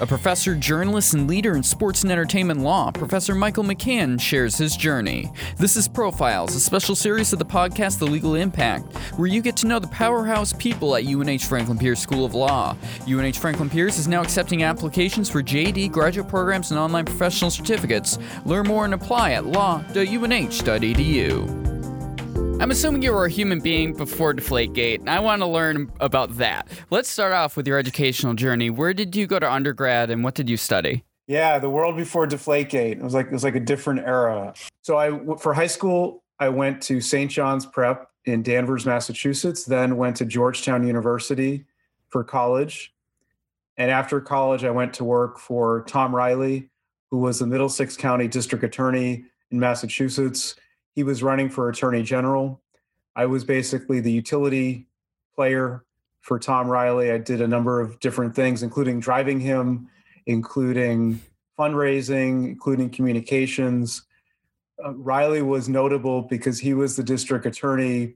A 0.00 0.06
professor, 0.06 0.54
journalist, 0.54 1.14
and 1.14 1.26
leader 1.26 1.56
in 1.56 1.64
sports 1.64 2.04
and 2.04 2.12
entertainment 2.12 2.60
law, 2.60 2.92
Professor 2.92 3.34
Michael 3.34 3.64
McCann 3.64 4.20
shares 4.20 4.56
his 4.56 4.76
journey. 4.76 5.28
This 5.56 5.76
is 5.76 5.88
Profiles, 5.88 6.54
a 6.54 6.60
special 6.60 6.94
series 6.94 7.32
of 7.32 7.40
the 7.40 7.44
podcast 7.44 7.98
The 7.98 8.06
Legal 8.06 8.36
Impact, 8.36 8.96
where 9.16 9.26
you 9.26 9.42
get 9.42 9.56
to 9.56 9.66
know 9.66 9.80
the 9.80 9.88
powerhouse 9.88 10.52
people 10.52 10.94
at 10.94 11.04
UNH 11.04 11.40
Franklin 11.40 11.78
Pierce 11.78 11.98
School 11.98 12.24
of 12.24 12.32
Law. 12.32 12.76
UNH 13.08 13.38
Franklin 13.38 13.68
Pierce 13.68 13.98
is 13.98 14.06
now 14.06 14.22
accepting 14.22 14.62
applications 14.62 15.28
for 15.28 15.42
JD 15.42 15.90
graduate 15.90 16.28
programs 16.28 16.70
and 16.70 16.78
online 16.78 17.04
professional 17.04 17.50
certificates. 17.50 18.20
Learn 18.44 18.68
more 18.68 18.84
and 18.84 18.94
apply 18.94 19.32
at 19.32 19.46
law.unh.edu. 19.46 20.08
I'm 22.60 22.72
assuming 22.72 23.02
you 23.02 23.12
were 23.12 23.26
a 23.26 23.30
human 23.30 23.60
being 23.60 23.94
before 23.94 24.34
Deflategate, 24.34 24.98
and 24.98 25.08
I 25.08 25.20
want 25.20 25.42
to 25.42 25.46
learn 25.46 25.92
about 26.00 26.38
that. 26.38 26.66
Let's 26.90 27.08
start 27.08 27.32
off 27.32 27.56
with 27.56 27.68
your 27.68 27.78
educational 27.78 28.34
journey. 28.34 28.68
Where 28.68 28.92
did 28.92 29.14
you 29.14 29.28
go 29.28 29.38
to 29.38 29.50
undergrad, 29.50 30.10
and 30.10 30.24
what 30.24 30.34
did 30.34 30.50
you 30.50 30.56
study? 30.56 31.04
Yeah, 31.28 31.60
the 31.60 31.70
world 31.70 31.96
before 31.96 32.26
Deflategate. 32.26 32.96
It 32.96 33.02
was 33.02 33.14
like 33.14 33.26
it 33.26 33.32
was 33.32 33.44
like 33.44 33.54
a 33.54 33.60
different 33.60 34.00
era. 34.00 34.54
So 34.82 34.96
I 34.98 35.36
for 35.36 35.54
high 35.54 35.68
school, 35.68 36.24
I 36.40 36.48
went 36.48 36.82
to 36.82 37.00
St. 37.00 37.30
John's 37.30 37.64
Prep 37.64 38.10
in 38.24 38.42
Danvers, 38.42 38.84
Massachusetts. 38.84 39.64
Then 39.64 39.96
went 39.96 40.16
to 40.16 40.24
Georgetown 40.24 40.84
University 40.84 41.64
for 42.08 42.24
college, 42.24 42.92
and 43.76 43.88
after 43.88 44.20
college, 44.20 44.64
I 44.64 44.70
went 44.70 44.92
to 44.94 45.04
work 45.04 45.38
for 45.38 45.84
Tom 45.86 46.12
Reilly, 46.12 46.70
who 47.12 47.18
was 47.18 47.38
the 47.38 47.46
Middlesex 47.46 47.96
County 47.96 48.26
District 48.26 48.64
Attorney 48.64 49.26
in 49.52 49.60
Massachusetts 49.60 50.56
he 50.98 51.04
was 51.04 51.22
running 51.22 51.48
for 51.48 51.68
attorney 51.68 52.02
general. 52.02 52.60
I 53.14 53.26
was 53.26 53.44
basically 53.44 54.00
the 54.00 54.10
utility 54.10 54.88
player 55.32 55.84
for 56.22 56.40
Tom 56.40 56.66
Reilly. 56.68 57.12
I 57.12 57.18
did 57.18 57.40
a 57.40 57.46
number 57.46 57.80
of 57.80 58.00
different 58.00 58.34
things, 58.34 58.64
including 58.64 58.98
driving 58.98 59.38
him, 59.38 59.88
including 60.26 61.20
fundraising, 61.56 62.48
including 62.48 62.90
communications. 62.90 64.06
Uh, 64.84 64.92
Reilly 64.94 65.40
was 65.40 65.68
notable 65.68 66.22
because 66.22 66.58
he 66.58 66.74
was 66.74 66.96
the 66.96 67.04
district 67.04 67.46
attorney 67.46 68.14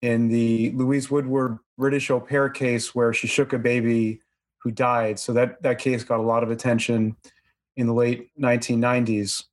in 0.00 0.28
the 0.28 0.70
Louise 0.70 1.10
Woodward 1.10 1.58
British 1.76 2.10
au 2.10 2.18
pair 2.18 2.48
case 2.48 2.94
where 2.94 3.12
she 3.12 3.26
shook 3.26 3.52
a 3.52 3.58
baby 3.58 4.22
who 4.62 4.70
died. 4.70 5.18
So 5.18 5.34
that, 5.34 5.62
that 5.64 5.78
case 5.78 6.02
got 6.02 6.18
a 6.18 6.22
lot 6.22 6.42
of 6.42 6.50
attention 6.50 7.14
in 7.76 7.86
the 7.86 7.92
late 7.92 8.30
1990s. 8.40 9.44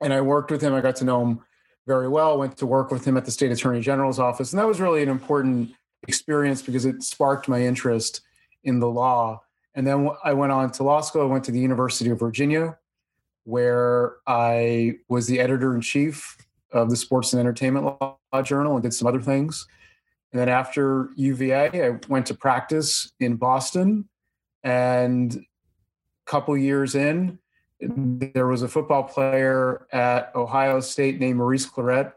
And 0.00 0.12
I 0.12 0.20
worked 0.20 0.50
with 0.50 0.62
him. 0.62 0.74
I 0.74 0.80
got 0.80 0.96
to 0.96 1.04
know 1.04 1.24
him 1.24 1.40
very 1.86 2.08
well. 2.08 2.38
Went 2.38 2.56
to 2.58 2.66
work 2.66 2.90
with 2.90 3.04
him 3.04 3.16
at 3.16 3.24
the 3.24 3.30
state 3.30 3.50
attorney 3.50 3.80
general's 3.80 4.18
office, 4.18 4.52
and 4.52 4.60
that 4.60 4.66
was 4.66 4.80
really 4.80 5.02
an 5.02 5.08
important 5.08 5.72
experience 6.08 6.62
because 6.62 6.84
it 6.84 7.02
sparked 7.02 7.48
my 7.48 7.62
interest 7.62 8.22
in 8.64 8.80
the 8.80 8.88
law. 8.88 9.42
And 9.74 9.86
then 9.86 10.10
I 10.22 10.32
went 10.34 10.52
on 10.52 10.70
to 10.72 10.82
law 10.82 11.00
school. 11.00 11.22
I 11.22 11.26
went 11.26 11.44
to 11.44 11.52
the 11.52 11.60
University 11.60 12.10
of 12.10 12.18
Virginia, 12.18 12.76
where 13.44 14.16
I 14.26 14.98
was 15.08 15.26
the 15.26 15.40
editor 15.40 15.74
in 15.74 15.80
chief 15.80 16.36
of 16.72 16.90
the 16.90 16.96
Sports 16.96 17.32
and 17.32 17.40
Entertainment 17.40 17.86
Law 17.86 18.42
Journal 18.42 18.74
and 18.74 18.82
did 18.82 18.94
some 18.94 19.08
other 19.08 19.20
things. 19.20 19.66
And 20.32 20.40
then 20.40 20.48
after 20.48 21.10
UVA, 21.16 21.86
I 21.86 21.98
went 22.08 22.26
to 22.26 22.34
practice 22.34 23.12
in 23.20 23.36
Boston. 23.36 24.08
And 24.64 25.34
a 25.34 26.30
couple 26.30 26.56
years 26.56 26.94
in, 26.94 27.38
there 27.82 28.46
was 28.46 28.62
a 28.62 28.68
football 28.68 29.02
player 29.02 29.86
at 29.92 30.34
Ohio 30.34 30.80
State 30.80 31.18
named 31.18 31.38
Maurice 31.38 31.66
Clarett 31.66 32.12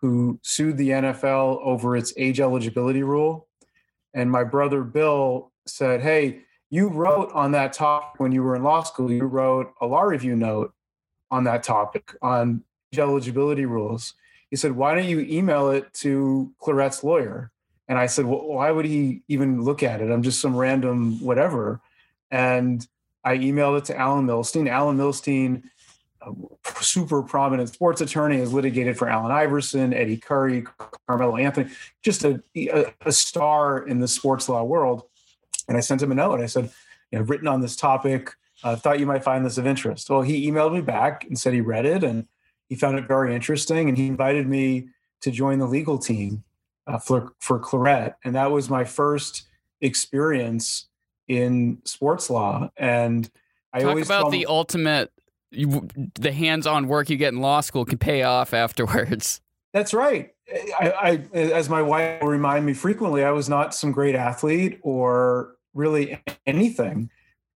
who 0.00 0.38
sued 0.42 0.76
the 0.76 0.90
NFL 0.90 1.60
over 1.62 1.96
its 1.96 2.12
age 2.16 2.40
eligibility 2.40 3.02
rule. 3.02 3.48
And 4.14 4.30
my 4.30 4.44
brother 4.44 4.82
Bill 4.82 5.52
said, 5.66 6.00
Hey, 6.00 6.40
you 6.70 6.88
wrote 6.88 7.30
on 7.32 7.52
that 7.52 7.72
topic 7.72 8.18
when 8.18 8.32
you 8.32 8.42
were 8.42 8.56
in 8.56 8.62
law 8.62 8.82
school, 8.82 9.10
you 9.10 9.24
wrote 9.24 9.72
a 9.80 9.86
law 9.86 10.02
review 10.02 10.36
note 10.36 10.72
on 11.30 11.44
that 11.44 11.62
topic 11.62 12.14
on 12.22 12.62
age 12.92 12.98
eligibility 12.98 13.66
rules. 13.66 14.14
He 14.48 14.56
said, 14.56 14.72
Why 14.72 14.94
don't 14.94 15.04
you 15.04 15.20
email 15.20 15.70
it 15.70 15.92
to 15.94 16.52
Clarett's 16.62 17.04
lawyer? 17.04 17.50
And 17.88 17.98
I 17.98 18.06
said, 18.06 18.24
well, 18.24 18.42
Why 18.42 18.70
would 18.70 18.86
he 18.86 19.22
even 19.28 19.62
look 19.62 19.82
at 19.82 20.00
it? 20.00 20.10
I'm 20.10 20.22
just 20.22 20.40
some 20.40 20.56
random 20.56 21.20
whatever. 21.20 21.80
And 22.30 22.86
I 23.24 23.36
emailed 23.36 23.78
it 23.78 23.84
to 23.86 23.96
Alan 23.96 24.26
Milstein. 24.26 24.68
Alan 24.68 24.96
Milstein, 24.96 25.62
super 26.80 27.22
prominent 27.22 27.68
sports 27.68 28.00
attorney, 28.00 28.38
has 28.38 28.52
litigated 28.52 28.96
for 28.96 29.08
Allen 29.08 29.30
Iverson, 29.30 29.92
Eddie 29.92 30.16
Curry, 30.16 30.64
Carmelo 31.06 31.36
Anthony, 31.36 31.70
just 32.02 32.24
a, 32.24 32.42
a, 32.56 32.92
a 33.04 33.12
star 33.12 33.86
in 33.86 34.00
the 34.00 34.08
sports 34.08 34.48
law 34.48 34.62
world. 34.62 35.04
And 35.68 35.76
I 35.76 35.80
sent 35.80 36.02
him 36.02 36.12
a 36.12 36.14
note. 36.14 36.40
I 36.40 36.46
said, 36.46 36.70
you 37.10 37.18
know, 37.18 37.24
written 37.24 37.48
on 37.48 37.60
this 37.60 37.76
topic. 37.76 38.32
I 38.62 38.72
uh, 38.72 38.76
thought 38.76 39.00
you 39.00 39.06
might 39.06 39.24
find 39.24 39.44
this 39.44 39.56
of 39.56 39.66
interest. 39.66 40.10
Well, 40.10 40.22
he 40.22 40.50
emailed 40.50 40.74
me 40.74 40.82
back 40.82 41.24
and 41.24 41.38
said 41.38 41.54
he 41.54 41.62
read 41.62 41.86
it 41.86 42.04
and 42.04 42.26
he 42.68 42.74
found 42.74 42.98
it 42.98 43.08
very 43.08 43.34
interesting. 43.34 43.88
And 43.88 43.96
he 43.96 44.06
invited 44.06 44.46
me 44.46 44.88
to 45.22 45.30
join 45.30 45.58
the 45.58 45.66
legal 45.66 45.98
team 45.98 46.44
uh, 46.86 46.98
for, 46.98 47.32
for 47.38 47.58
Clarett. 47.58 48.14
And 48.24 48.34
that 48.34 48.50
was 48.50 48.68
my 48.68 48.84
first 48.84 49.44
experience 49.80 50.89
in 51.30 51.78
sports 51.84 52.28
law. 52.28 52.68
And 52.76 53.30
I 53.72 53.78
talk 53.78 53.90
always 53.90 54.06
about 54.06 54.32
the 54.32 54.46
ultimate, 54.46 55.12
you, 55.52 55.86
the 56.16 56.32
hands-on 56.32 56.88
work 56.88 57.08
you 57.08 57.16
get 57.16 57.32
in 57.32 57.40
law 57.40 57.60
school 57.60 57.84
can 57.84 57.98
pay 57.98 58.24
off 58.24 58.52
afterwards. 58.52 59.40
That's 59.72 59.94
right. 59.94 60.34
I, 60.52 61.22
I, 61.32 61.38
as 61.38 61.68
my 61.68 61.82
wife 61.82 62.20
will 62.20 62.30
remind 62.30 62.66
me 62.66 62.72
frequently, 62.74 63.22
I 63.22 63.30
was 63.30 63.48
not 63.48 63.76
some 63.76 63.92
great 63.92 64.16
athlete 64.16 64.80
or 64.82 65.54
really 65.72 66.20
anything. 66.46 67.10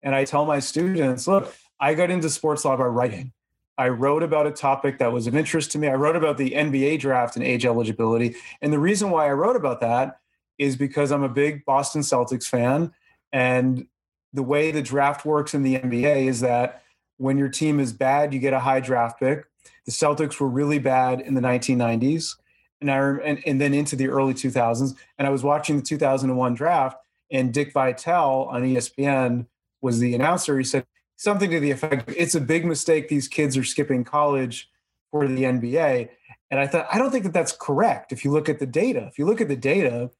And 0.05 0.15
I 0.15 0.25
tell 0.25 0.47
my 0.47 0.61
students, 0.61 1.27
look, 1.27 1.53
I 1.81 1.95
got 1.95 2.13
into 2.13 2.31
sports 2.31 2.65
law 2.65 2.77
by 2.77 2.85
writing. 2.85 3.33
I 3.77 3.89
wrote 3.89 4.23
about 4.23 4.47
a 4.47 4.53
topic 4.53 4.99
that 4.99 5.13
was 5.13 5.27
of 5.27 5.35
interest 5.35 5.73
to 5.73 5.79
me. 5.79 5.89
I 5.89 5.95
wrote 5.95 6.15
about 6.15 6.39
the 6.39 6.53
NBA 6.53 7.01
draft 7.01 7.35
and 7.35 7.45
age 7.45 7.67
eligibility. 7.67 8.37
And 8.63 8.73
the 8.73 8.79
reason 8.79 9.11
why 9.11 9.27
I 9.27 9.33
wrote 9.33 9.57
about 9.57 9.81
that 9.81 10.21
is 10.59 10.77
because 10.77 11.11
I'm 11.11 11.25
a 11.25 11.29
big 11.29 11.65
Boston 11.65 12.03
Celtics 12.03 12.47
fan 12.47 12.93
and 13.35 13.89
the 14.33 14.45
way 14.45 14.71
the 14.71 14.81
draft 14.81 15.27
works 15.27 15.55
in 15.55 15.65
the 15.65 15.77
NBA 15.77 16.27
is 16.29 16.41
that 16.41 16.83
when 17.19 17.37
your 17.37 17.49
team 17.49 17.81
is 17.81 17.93
bad, 17.93 18.33
you 18.33 18.39
get 18.39 18.53
a 18.53 18.61
high 18.61 18.79
draft 18.79 19.19
pick. 19.19 19.45
The 19.87 19.93
Celtics 19.93 20.39
were 20.39 20.49
really 20.49 20.79
bad 20.79 21.21
in 21.21 21.35
the 21.35 21.41
1990s, 21.41 22.37
and 22.81 22.91
I 22.91 22.99
and, 22.99 23.43
and 23.45 23.61
then 23.61 23.75
into 23.75 23.97
the 23.97 24.09
early 24.09 24.35
2000s. 24.35 24.95
And 25.19 25.27
I 25.27 25.31
was 25.31 25.43
watching 25.43 25.77
the 25.77 25.83
2001 25.83 26.55
draft, 26.55 26.97
and 27.31 27.53
Dick 27.53 27.73
Vitale 27.73 28.49
on 28.51 28.63
ESPN 28.63 29.47
was 29.83 29.99
the 29.99 30.15
announcer. 30.15 30.57
He 30.57 30.65
said 30.65 30.87
something 31.17 31.51
to 31.51 31.59
the 31.59 31.73
effect, 31.73 32.13
"It's 32.17 32.37
a 32.37 32.41
big 32.41 32.65
mistake. 32.65 33.09
These 33.09 33.27
kids 33.27 33.57
are 33.57 33.65
skipping 33.65 34.05
college 34.05 34.71
for 35.11 35.27
the 35.27 35.43
NBA." 35.43 36.09
And 36.53 36.61
I 36.61 36.69
thought, 36.69 36.87
I 36.93 36.99
don't 36.99 37.11
think 37.11 37.25
that 37.25 37.33
that's 37.33 37.53
correct. 37.53 38.13
If 38.13 38.25
you 38.25 38.31
look 38.31 38.49
at 38.49 38.61
the 38.61 38.67
data, 38.67 39.09
if 39.11 39.19
you 39.19 39.27
look 39.27 39.41
at 39.41 39.49
the 39.49 39.57
data, 39.57 40.11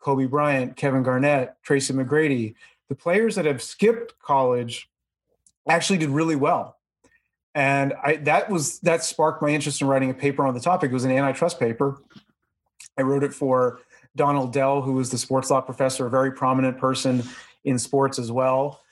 Kobe 0.00 0.26
Bryant, 0.26 0.76
Kevin 0.76 1.02
Garnett, 1.02 1.54
Tracy 1.62 1.92
McGrady, 1.92 2.54
the 2.88 2.94
players 2.94 3.36
that 3.36 3.44
have 3.44 3.62
skipped 3.62 4.18
college 4.18 4.90
actually 5.68 5.98
did 5.98 6.10
really 6.10 6.36
well. 6.36 6.76
And 7.54 7.94
I 8.02 8.16
that 8.16 8.50
was 8.50 8.78
that 8.80 9.04
sparked 9.04 9.42
my 9.42 9.48
interest 9.48 9.80
in 9.80 9.86
writing 9.86 10.10
a 10.10 10.14
paper 10.14 10.46
on 10.46 10.54
the 10.54 10.60
topic. 10.60 10.90
It 10.90 10.94
was 10.94 11.04
an 11.04 11.10
antitrust 11.10 11.58
paper. 11.58 12.00
I 12.96 13.02
wrote 13.02 13.24
it 13.24 13.34
for 13.34 13.80
Donald 14.16 14.52
Dell, 14.52 14.82
who 14.82 14.92
was 14.92 15.10
the 15.10 15.18
sports 15.18 15.50
law 15.50 15.60
professor, 15.60 16.06
a 16.06 16.10
very 16.10 16.32
prominent 16.32 16.78
person 16.78 17.22
in 17.64 17.78
sports 17.78 18.18
as 18.18 18.30
well. 18.30 18.82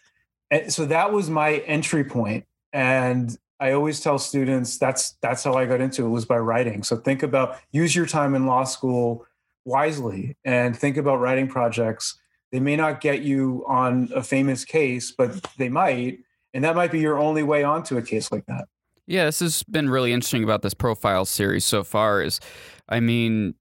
And 0.51 0.73
so 0.73 0.87
that 0.87 1.13
was 1.13 1.31
my 1.31 1.57
entry 1.59 2.05
point. 2.05 2.47
And 2.73 3.37
I 3.61 3.73
always 3.73 4.01
tell 4.01 4.19
students 4.19 4.79
that's 4.79 5.13
that's 5.21 5.45
how 5.45 5.55
I 5.55 5.67
got 5.67 5.81
into 5.81 6.05
it 6.05 6.09
was 6.09 6.25
by 6.25 6.39
writing. 6.39 6.83
So 6.83 6.97
think 6.97 7.23
about 7.23 7.59
use 7.71 7.95
your 7.95 8.07
time 8.07 8.35
in 8.35 8.47
law 8.47 8.65
school 8.65 9.27
wisely 9.69 10.37
and 10.45 10.77
think 10.77 10.97
about 10.97 11.21
writing 11.21 11.47
projects. 11.47 12.19
They 12.51 12.61
may 12.61 12.77
not 12.77 13.01
get 13.01 13.23
you 13.23 13.65
on 13.69 14.09
a 14.15 14.23
famous 14.23 14.65
case, 14.65 15.13
but 15.17 15.47
they 15.59 15.69
might. 15.69 16.21
And 16.55 16.65
that 16.65 16.75
might 16.75 16.91
be 16.91 16.99
your 16.99 17.19
only 17.19 17.43
way 17.43 17.63
onto 17.63 17.99
a 17.99 18.03
case 18.03 18.33
like 18.33 18.47
that. 18.47 18.65
Yeah, 19.07 19.27
this 19.27 19.41
has 19.41 19.63
been 19.65 19.89
really 19.89 20.13
interesting 20.13 20.45
about 20.45 20.63
this 20.63 20.75
profile 20.75 21.25
series 21.25 21.65
so 21.65 21.85
far. 21.85 22.23
Is, 22.23 22.41
I 22.89 23.01
mean, 23.01 23.55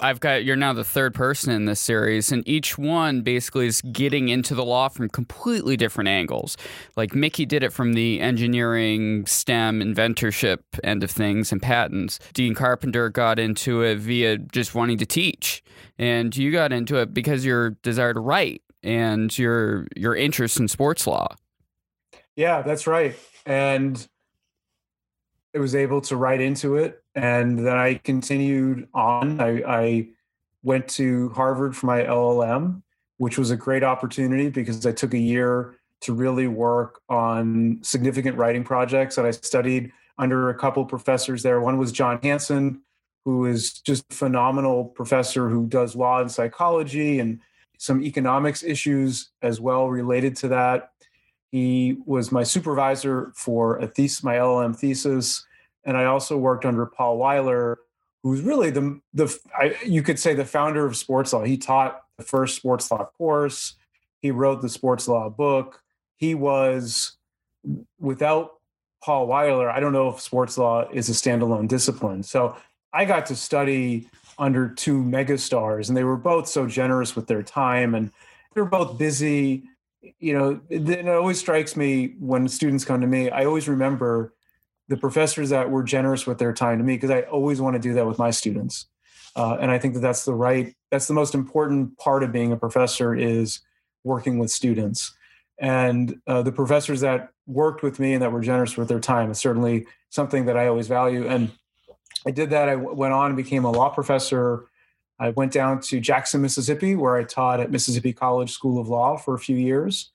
I've 0.00 0.20
got 0.20 0.44
you're 0.44 0.56
now 0.56 0.72
the 0.72 0.84
third 0.84 1.12
person 1.14 1.52
in 1.52 1.66
this 1.66 1.80
series, 1.80 2.32
and 2.32 2.46
each 2.48 2.78
one 2.78 3.20
basically 3.20 3.66
is 3.66 3.82
getting 3.82 4.28
into 4.28 4.54
the 4.54 4.64
law 4.64 4.88
from 4.88 5.10
completely 5.10 5.76
different 5.76 6.08
angles. 6.08 6.56
Like 6.96 7.14
Mickey 7.14 7.44
did 7.44 7.62
it 7.62 7.72
from 7.72 7.92
the 7.92 8.20
engineering, 8.20 9.26
STEM, 9.26 9.80
inventorship 9.80 10.60
end 10.82 11.04
of 11.04 11.10
things 11.10 11.52
and 11.52 11.60
patents. 11.60 12.18
Dean 12.32 12.54
Carpenter 12.54 13.10
got 13.10 13.38
into 13.38 13.82
it 13.82 13.98
via 13.98 14.38
just 14.38 14.74
wanting 14.74 14.96
to 14.98 15.06
teach, 15.06 15.62
and 15.98 16.34
you 16.34 16.50
got 16.50 16.72
into 16.72 16.96
it 16.96 17.12
because 17.12 17.44
your 17.44 17.70
desire 17.82 18.14
to 18.14 18.20
write 18.20 18.62
and 18.82 19.36
your 19.38 19.86
your 19.94 20.16
interest 20.16 20.58
in 20.58 20.68
sports 20.68 21.06
law. 21.06 21.28
Yeah, 22.34 22.62
that's 22.62 22.86
right, 22.86 23.14
and 23.44 24.08
was 25.58 25.74
able 25.74 26.00
to 26.02 26.16
write 26.16 26.40
into 26.40 26.76
it 26.76 27.02
and 27.14 27.58
then 27.58 27.76
I 27.76 27.94
continued 27.94 28.88
on. 28.92 29.40
I, 29.40 29.62
I 29.66 30.08
went 30.62 30.86
to 30.88 31.30
Harvard 31.30 31.74
for 31.74 31.86
my 31.86 32.02
LLM, 32.02 32.82
which 33.16 33.38
was 33.38 33.50
a 33.50 33.56
great 33.56 33.82
opportunity 33.82 34.50
because 34.50 34.84
I 34.84 34.92
took 34.92 35.14
a 35.14 35.18
year 35.18 35.76
to 36.02 36.12
really 36.12 36.46
work 36.46 37.00
on 37.08 37.78
significant 37.82 38.36
writing 38.36 38.64
projects. 38.64 39.16
And 39.16 39.26
I 39.26 39.30
studied 39.30 39.92
under 40.18 40.50
a 40.50 40.54
couple 40.54 40.84
professors 40.84 41.42
there. 41.42 41.60
One 41.60 41.78
was 41.78 41.90
Jon 41.90 42.18
Hanson, 42.22 42.82
who 43.24 43.46
is 43.46 43.80
just 43.80 44.04
a 44.10 44.14
phenomenal 44.14 44.84
professor 44.84 45.48
who 45.48 45.66
does 45.66 45.96
law 45.96 46.20
and 46.20 46.30
psychology 46.30 47.18
and 47.18 47.40
some 47.78 48.02
economics 48.02 48.62
issues 48.62 49.30
as 49.42 49.60
well 49.60 49.88
related 49.88 50.36
to 50.36 50.48
that. 50.48 50.92
He 51.56 51.96
was 52.04 52.30
my 52.30 52.42
supervisor 52.42 53.32
for 53.34 53.78
a 53.78 53.86
thesis, 53.86 54.22
my 54.22 54.34
LLM 54.34 54.76
thesis, 54.76 55.42
and 55.84 55.96
I 55.96 56.04
also 56.04 56.36
worked 56.36 56.66
under 56.66 56.84
Paul 56.84 57.16
Weiler, 57.16 57.78
who's 58.22 58.42
really 58.42 58.68
the 58.68 59.00
the 59.14 59.34
I, 59.58 59.74
you 59.82 60.02
could 60.02 60.18
say 60.18 60.34
the 60.34 60.44
founder 60.44 60.84
of 60.84 60.98
sports 60.98 61.32
law. 61.32 61.44
He 61.44 61.56
taught 61.56 62.02
the 62.18 62.24
first 62.24 62.56
sports 62.56 62.90
law 62.90 63.08
course. 63.16 63.72
He 64.20 64.30
wrote 64.32 64.60
the 64.60 64.68
sports 64.68 65.08
law 65.08 65.30
book. 65.30 65.80
He 66.16 66.34
was 66.34 67.16
without 67.98 68.56
Paul 69.02 69.26
Weiler, 69.26 69.70
I 69.70 69.80
don't 69.80 69.94
know 69.94 70.10
if 70.10 70.20
sports 70.20 70.58
law 70.58 70.86
is 70.92 71.08
a 71.08 71.12
standalone 71.12 71.68
discipline. 71.68 72.22
So 72.22 72.54
I 72.92 73.06
got 73.06 73.24
to 73.26 73.36
study 73.36 74.10
under 74.38 74.68
two 74.68 75.02
megastars, 75.02 75.88
and 75.88 75.96
they 75.96 76.04
were 76.04 76.18
both 76.18 76.48
so 76.48 76.66
generous 76.66 77.16
with 77.16 77.28
their 77.28 77.42
time, 77.42 77.94
and 77.94 78.12
they're 78.52 78.66
both 78.66 78.98
busy. 78.98 79.70
You 80.18 80.38
know, 80.38 80.60
then 80.68 81.06
it 81.06 81.08
always 81.08 81.38
strikes 81.38 81.76
me 81.76 82.14
when 82.18 82.48
students 82.48 82.84
come 82.84 83.00
to 83.00 83.06
me. 83.06 83.30
I 83.30 83.44
always 83.44 83.68
remember 83.68 84.34
the 84.88 84.96
professors 84.96 85.50
that 85.50 85.70
were 85.70 85.82
generous 85.82 86.26
with 86.26 86.38
their 86.38 86.52
time 86.52 86.78
to 86.78 86.84
me 86.84 86.96
because 86.96 87.10
I 87.10 87.22
always 87.22 87.60
want 87.60 87.74
to 87.74 87.80
do 87.80 87.94
that 87.94 88.06
with 88.06 88.18
my 88.18 88.30
students, 88.30 88.86
uh, 89.34 89.56
and 89.60 89.70
I 89.70 89.78
think 89.78 89.94
that 89.94 90.00
that's 90.00 90.24
the 90.24 90.34
right. 90.34 90.74
That's 90.90 91.08
the 91.08 91.14
most 91.14 91.34
important 91.34 91.98
part 91.98 92.22
of 92.22 92.32
being 92.32 92.52
a 92.52 92.56
professor 92.56 93.14
is 93.14 93.60
working 94.04 94.38
with 94.38 94.50
students, 94.50 95.14
and 95.58 96.20
uh, 96.26 96.42
the 96.42 96.52
professors 96.52 97.00
that 97.00 97.30
worked 97.46 97.82
with 97.82 97.98
me 97.98 98.12
and 98.12 98.22
that 98.22 98.32
were 98.32 98.40
generous 98.40 98.76
with 98.76 98.88
their 98.88 99.00
time 99.00 99.30
is 99.30 99.38
certainly 99.38 99.86
something 100.10 100.46
that 100.46 100.56
I 100.56 100.66
always 100.66 100.88
value. 100.88 101.26
And 101.26 101.52
I 102.26 102.30
did 102.30 102.50
that. 102.50 102.68
I 102.68 102.74
went 102.76 103.12
on 103.12 103.26
and 103.26 103.36
became 103.36 103.64
a 103.64 103.70
law 103.70 103.88
professor. 103.88 104.66
I 105.18 105.30
went 105.30 105.52
down 105.52 105.80
to 105.82 106.00
Jackson, 106.00 106.42
Mississippi, 106.42 106.94
where 106.94 107.16
I 107.16 107.24
taught 107.24 107.60
at 107.60 107.70
Mississippi 107.70 108.12
College 108.12 108.50
School 108.50 108.78
of 108.78 108.88
Law 108.88 109.16
for 109.16 109.34
a 109.34 109.38
few 109.38 109.56
years. 109.56 110.10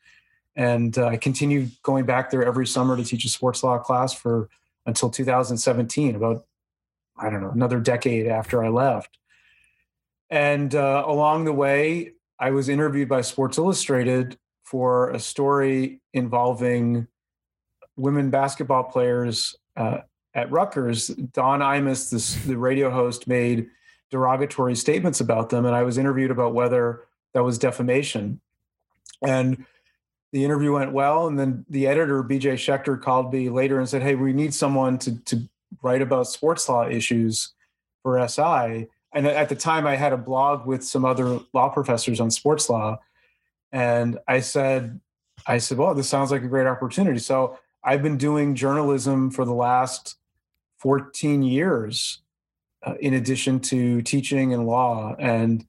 And 0.55 0.97
uh, 0.97 1.07
I 1.07 1.17
continued 1.17 1.71
going 1.81 2.05
back 2.05 2.29
there 2.29 2.43
every 2.43 2.67
summer 2.67 2.95
to 2.97 3.03
teach 3.03 3.25
a 3.25 3.29
sports 3.29 3.63
law 3.63 3.77
class 3.77 4.13
for 4.13 4.49
until 4.85 5.09
2017, 5.09 6.15
about, 6.15 6.45
I 7.17 7.29
don't 7.29 7.41
know, 7.41 7.51
another 7.51 7.79
decade 7.79 8.27
after 8.27 8.63
I 8.63 8.69
left. 8.69 9.17
And 10.29 10.73
uh, 10.75 11.03
along 11.05 11.45
the 11.45 11.53
way, 11.53 12.13
I 12.39 12.51
was 12.51 12.69
interviewed 12.69 13.09
by 13.09 13.21
Sports 13.21 13.57
Illustrated 13.57 14.37
for 14.63 15.11
a 15.11 15.19
story 15.19 16.01
involving 16.13 17.07
women 17.97 18.29
basketball 18.29 18.83
players 18.83 19.55
uh, 19.75 19.99
at 20.33 20.51
Rutgers, 20.51 21.07
Don 21.07 21.59
Imus, 21.59 22.09
this, 22.09 22.35
the 22.45 22.57
radio 22.57 22.89
host, 22.89 23.27
made 23.27 23.67
derogatory 24.11 24.75
statements 24.75 25.19
about 25.19 25.49
them, 25.49 25.65
and 25.65 25.75
I 25.75 25.83
was 25.83 25.97
interviewed 25.97 26.31
about 26.31 26.53
whether 26.53 27.05
that 27.33 27.43
was 27.43 27.57
defamation. 27.57 28.41
And 29.25 29.65
the 30.31 30.43
interview 30.43 30.73
went 30.73 30.91
well, 30.91 31.27
and 31.27 31.39
then 31.39 31.65
the 31.69 31.87
editor, 31.87 32.23
BJ 32.23 32.53
Schecter, 32.53 33.01
called 33.01 33.33
me 33.33 33.49
later 33.49 33.79
and 33.79 33.87
said, 33.89 34.01
"Hey, 34.01 34.15
we 34.15 34.33
need 34.33 34.53
someone 34.53 34.97
to 34.99 35.17
to 35.25 35.49
write 35.81 36.01
about 36.01 36.27
sports 36.27 36.67
law 36.69 36.87
issues 36.87 37.53
for 38.03 38.19
SI." 38.19 38.87
And 39.13 39.27
at 39.27 39.49
the 39.49 39.55
time, 39.55 39.87
I 39.87 39.95
had 39.95 40.13
a 40.13 40.17
blog 40.17 40.65
with 40.65 40.83
some 40.83 41.03
other 41.03 41.39
law 41.53 41.69
professors 41.69 42.19
on 42.19 42.31
sports 42.31 42.69
law, 42.69 42.99
and 43.71 44.19
I 44.27 44.41
said, 44.41 44.99
"I 45.47 45.57
said, 45.57 45.77
well, 45.77 45.93
this 45.93 46.09
sounds 46.09 46.31
like 46.31 46.43
a 46.43 46.47
great 46.47 46.67
opportunity." 46.67 47.19
So 47.19 47.57
I've 47.83 48.03
been 48.03 48.17
doing 48.17 48.55
journalism 48.55 49.31
for 49.31 49.45
the 49.45 49.53
last 49.53 50.17
14 50.77 51.43
years 51.43 52.21
uh, 52.83 52.95
in 52.99 53.13
addition 53.13 53.59
to 53.59 54.01
teaching 54.01 54.53
and 54.53 54.65
law 54.65 55.15
and 55.19 55.65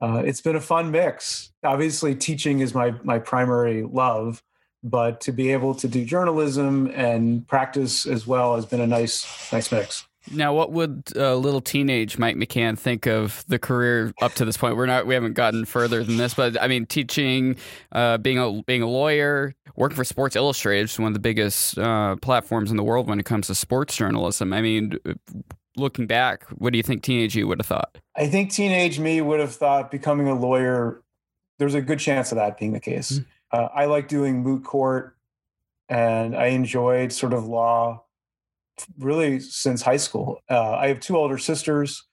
uh, 0.00 0.22
it's 0.24 0.40
been 0.40 0.56
a 0.56 0.60
fun 0.60 0.90
mix 0.90 1.52
obviously 1.64 2.14
teaching 2.14 2.60
is 2.60 2.74
my 2.74 2.92
my 3.02 3.18
primary 3.18 3.82
love 3.82 4.42
but 4.84 5.20
to 5.20 5.32
be 5.32 5.52
able 5.52 5.74
to 5.74 5.86
do 5.86 6.04
journalism 6.04 6.90
and 6.94 7.46
practice 7.46 8.06
as 8.06 8.26
well 8.26 8.56
has 8.56 8.66
been 8.66 8.80
a 8.80 8.86
nice 8.86 9.52
nice 9.52 9.70
mix 9.70 10.06
now, 10.30 10.54
what 10.54 10.70
would 10.70 11.16
a 11.16 11.34
little 11.34 11.60
teenage 11.60 12.16
Mike 12.16 12.36
McCann 12.36 12.78
think 12.78 13.06
of 13.06 13.44
the 13.48 13.58
career 13.58 14.12
up 14.22 14.34
to 14.34 14.44
this 14.44 14.56
point? 14.56 14.76
We're 14.76 14.86
not, 14.86 15.06
we 15.06 15.14
haven't 15.14 15.32
gotten 15.32 15.64
further 15.64 16.04
than 16.04 16.16
this, 16.16 16.34
but 16.34 16.60
I 16.60 16.68
mean, 16.68 16.86
teaching, 16.86 17.56
uh, 17.90 18.18
being 18.18 18.38
a 18.38 18.62
being 18.62 18.82
a 18.82 18.86
lawyer, 18.86 19.54
working 19.74 19.96
for 19.96 20.04
Sports 20.04 20.36
Illustrated, 20.36 20.84
which 20.84 20.92
is 20.92 20.98
one 20.98 21.08
of 21.08 21.14
the 21.14 21.20
biggest 21.20 21.76
uh, 21.76 22.16
platforms 22.22 22.70
in 22.70 22.76
the 22.76 22.84
world 22.84 23.08
when 23.08 23.18
it 23.18 23.26
comes 23.26 23.48
to 23.48 23.54
sports 23.54 23.96
journalism. 23.96 24.52
I 24.52 24.62
mean, 24.62 24.96
looking 25.76 26.06
back, 26.06 26.44
what 26.50 26.72
do 26.72 26.76
you 26.76 26.82
think 26.82 27.02
teenage 27.02 27.34
you 27.34 27.46
would 27.48 27.58
have 27.60 27.66
thought? 27.66 27.98
I 28.16 28.26
think 28.26 28.50
teenage 28.50 28.98
me 28.98 29.20
would 29.20 29.40
have 29.40 29.54
thought 29.54 29.90
becoming 29.90 30.28
a 30.28 30.38
lawyer. 30.38 31.02
There's 31.58 31.74
a 31.74 31.82
good 31.82 31.98
chance 31.98 32.32
of 32.32 32.36
that 32.36 32.58
being 32.58 32.72
the 32.72 32.80
case. 32.80 33.12
Mm-hmm. 33.12 33.22
Uh, 33.52 33.68
I 33.74 33.84
like 33.86 34.08
doing 34.08 34.42
moot 34.42 34.64
court, 34.64 35.16
and 35.88 36.34
I 36.36 36.46
enjoyed 36.46 37.12
sort 37.12 37.32
of 37.32 37.44
law 37.44 38.04
really 38.98 39.40
since 39.40 39.82
high 39.82 39.98
school. 39.98 40.40
Uh, 40.50 40.72
I 40.72 40.88
have 40.88 41.00
two 41.00 41.16
older 41.16 41.38
sisters, 41.38 42.04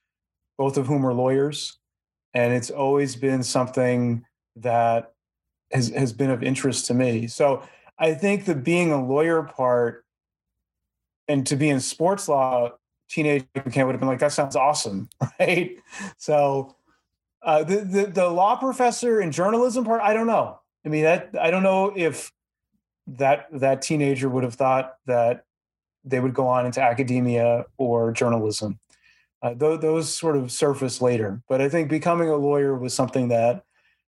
both 0.57 0.77
of 0.77 0.88
whom 0.88 1.06
are 1.06 1.13
lawyers, 1.13 1.79
and 2.33 2.53
it's 2.53 2.69
always 2.69 3.15
been 3.15 3.44
something 3.44 4.25
that 4.57 5.13
has 5.71 5.89
has 5.89 6.11
been 6.11 6.29
of 6.29 6.44
interest 6.44 6.85
to 6.88 6.94
me. 6.94 7.27
So 7.27 7.63
I 7.97 8.13
think 8.13 8.45
the 8.45 8.56
being 8.56 8.91
a 8.91 9.03
lawyer 9.03 9.44
part 9.44 10.06
and 11.27 11.45
to 11.47 11.56
be 11.56 11.69
in 11.69 11.79
sports 11.79 12.27
law, 12.27 12.71
teenage 13.09 13.45
McCann 13.56 13.85
would 13.85 13.94
have 13.94 14.00
been 14.00 14.07
like, 14.07 14.19
that 14.19 14.31
sounds 14.31 14.56
awesome, 14.56 15.09
right? 15.39 15.77
So 16.17 16.75
uh, 17.44 17.63
the, 17.63 17.77
the 17.77 18.06
the 18.07 18.29
law 18.29 18.56
professor 18.56 19.19
and 19.19 19.33
journalism 19.33 19.85
part, 19.85 20.01
I 20.01 20.13
don't 20.13 20.27
know. 20.27 20.59
I 20.85 20.89
mean, 20.89 21.03
that 21.03 21.31
I 21.39 21.51
don't 21.51 21.63
know 21.63 21.94
if 21.95 22.31
that 23.07 23.47
that 23.51 23.81
teenager 23.81 24.29
would 24.29 24.44
have 24.44 24.56
thought 24.56 24.95
that 25.06 25.45
they 26.03 26.19
would 26.19 26.33
go 26.33 26.47
on 26.47 26.65
into 26.65 26.81
academia 26.81 27.65
or 27.77 28.11
journalism. 28.11 28.79
Uh, 29.41 29.53
th- 29.53 29.79
those 29.79 30.13
sort 30.13 30.35
of 30.35 30.51
surface 30.51 31.01
later, 31.01 31.41
but 31.47 31.61
I 31.61 31.69
think 31.69 31.89
becoming 31.89 32.29
a 32.29 32.35
lawyer 32.35 32.75
was 32.75 32.94
something 32.94 33.29
that 33.29 33.63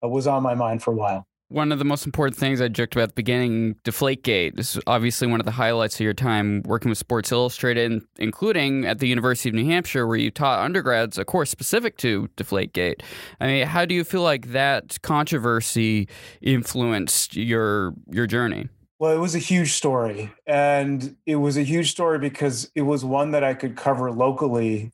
uh, 0.03 0.07
was 0.07 0.27
on 0.27 0.43
my 0.43 0.53
mind 0.53 0.83
for 0.83 0.91
a 0.91 0.95
while. 0.95 1.27
One 1.49 1.71
of 1.71 1.77
the 1.77 1.85
most 1.85 2.07
important 2.07 2.35
things 2.37 2.59
I 2.59 2.69
joked 2.69 2.95
about 2.95 3.03
at 3.03 3.09
the 3.09 3.15
beginning, 3.15 3.75
Deflategate. 3.83 4.59
Is 4.59 4.79
obviously 4.87 5.27
one 5.27 5.39
of 5.39 5.45
the 5.45 5.51
highlights 5.51 5.95
of 5.95 6.01
your 6.01 6.13
time 6.13 6.63
working 6.65 6.89
with 6.89 6.97
Sports 6.97 7.31
Illustrated, 7.31 8.01
including 8.17 8.85
at 8.85 8.97
the 8.97 9.07
University 9.07 9.49
of 9.49 9.55
New 9.55 9.65
Hampshire, 9.65 10.07
where 10.07 10.17
you 10.17 10.31
taught 10.31 10.65
undergrads 10.65 11.19
a 11.19 11.25
course 11.25 11.51
specific 11.51 11.97
to 11.97 12.27
Deflategate. 12.35 13.01
I 13.39 13.47
mean, 13.47 13.67
how 13.67 13.85
do 13.85 13.93
you 13.93 14.03
feel 14.03 14.23
like 14.23 14.47
that 14.53 14.99
controversy 15.03 16.07
influenced 16.41 17.35
your 17.35 17.93
your 18.09 18.25
journey? 18.25 18.69
Well, 18.97 19.13
it 19.13 19.19
was 19.19 19.35
a 19.35 19.39
huge 19.39 19.73
story. 19.73 20.31
And 20.47 21.15
it 21.25 21.35
was 21.35 21.57
a 21.57 21.63
huge 21.63 21.91
story 21.91 22.17
because 22.17 22.71
it 22.75 22.83
was 22.83 23.03
one 23.03 23.31
that 23.31 23.43
I 23.43 23.53
could 23.53 23.75
cover 23.75 24.11
locally 24.11 24.93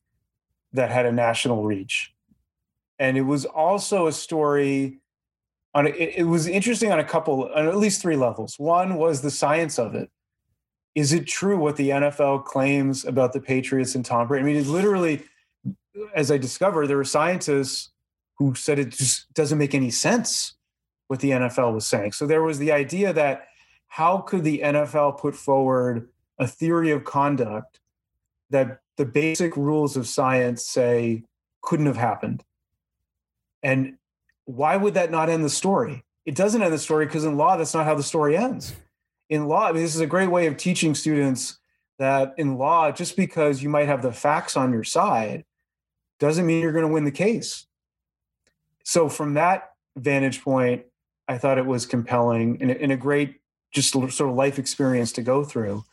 that 0.74 0.90
had 0.90 1.06
a 1.06 1.12
national 1.12 1.64
reach. 1.64 2.14
And 2.98 3.18
it 3.18 3.22
was 3.22 3.46
also 3.46 4.08
a 4.08 4.12
story 4.12 5.01
on 5.74 5.88
it, 5.88 5.96
it 6.18 6.28
was 6.28 6.48
interesting 6.48 6.92
on 6.92 7.00
a 7.00 7.04
couple 7.04 7.50
on 7.54 7.68
at 7.68 7.78
least 7.78 8.02
three 8.02 8.16
levels. 8.16 8.56
One 8.58 8.96
was 8.96 9.22
the 9.22 9.32
science 9.32 9.80
of 9.80 9.96
it. 9.96 10.10
Is 10.96 11.14
it 11.14 11.26
true 11.26 11.58
what 11.58 11.78
the 11.78 11.90
NFL 11.90 12.44
claims 12.46 13.06
about 13.06 13.32
the 13.32 13.40
Patriots 13.40 13.96
and 13.96 14.04
Tom 14.04 14.28
Brady? 14.28 14.44
I 14.44 14.46
mean, 14.46 14.56
it 14.58 14.68
literally, 14.68 15.24
as 16.14 16.30
I 16.32 16.38
discovered, 16.38 16.88
there 16.88 16.98
were 16.98 17.06
scientists 17.06 17.92
who 18.38 18.56
said 18.56 18.80
it 18.80 18.90
just 18.90 19.34
doesn't 19.34 19.58
make 19.58 19.74
any 19.74 19.92
sense 19.92 20.56
what 21.08 21.20
the 21.20 21.32
NFL 21.32 21.74
was 21.74 21.86
saying. 21.86 22.12
So 22.12 22.26
there 22.26 22.42
was 22.42 22.60
the 22.60 22.72
idea 22.72 23.14
that 23.14 23.48
how 23.88 24.18
could 24.18 24.44
the 24.44 24.62
NFL 24.64 25.20
put 25.20 25.36
forward 25.36 26.10
a 26.40 26.48
theory 26.48 26.92
of 26.92 27.04
conduct 27.04 27.80
that 28.50 28.80
the 28.98 29.06
basic 29.06 29.56
rules 29.56 29.96
of 29.96 30.08
science 30.08 30.66
say 30.66 31.24
couldn't 31.62 31.86
have 31.86 31.98
happened? 31.98 32.44
And 33.64 33.98
why 34.46 34.78
would 34.78 34.94
that 34.96 35.12
not 35.12 35.30
end 35.30 35.44
the 35.44 35.50
story? 35.50 36.04
It 36.26 36.36
doesn't 36.36 36.62
end 36.62 36.74
the 36.74 36.80
story 36.80 37.06
because 37.06 37.26
in 37.26 37.38
law, 37.38 37.58
that's 37.58 37.74
not 37.74 37.86
how 37.86 37.96
the 37.96 38.04
story 38.04 38.38
ends. 38.38 38.74
In 39.30 39.48
law, 39.48 39.68
I 39.68 39.72
mean, 39.72 39.82
this 39.82 39.96
is 39.96 40.02
a 40.02 40.08
great 40.08 40.30
way 40.30 40.48
of 40.48 40.58
teaching 40.58 40.94
students 40.94 41.60
that 42.00 42.34
in 42.38 42.58
law, 42.58 42.92
just 42.92 43.16
because 43.16 43.62
you 43.64 43.70
might 43.70 43.88
have 43.88 44.02
the 44.02 44.12
facts 44.12 44.58
on 44.58 44.74
your 44.74 44.84
side 44.84 45.46
doesn't 46.20 46.46
mean 46.46 46.62
you're 46.62 46.72
going 46.72 46.88
to 46.88 46.94
win 46.94 47.06
the 47.06 47.12
case. 47.12 47.66
So, 48.84 49.08
from 49.08 49.36
that 49.36 49.72
vantage 49.96 50.44
point, 50.44 50.84
I 51.28 51.38
thought 51.38 51.58
it 51.58 51.66
was 51.66 51.86
compelling 51.86 52.58
and, 52.62 52.72
and 52.72 52.92
a 52.92 52.98
great 52.98 53.38
just 53.72 53.92
sort 53.92 54.20
of 54.20 54.36
life 54.36 54.60
experience 54.60 55.12
to 55.14 55.22
go 55.22 55.44
through. 55.44 55.84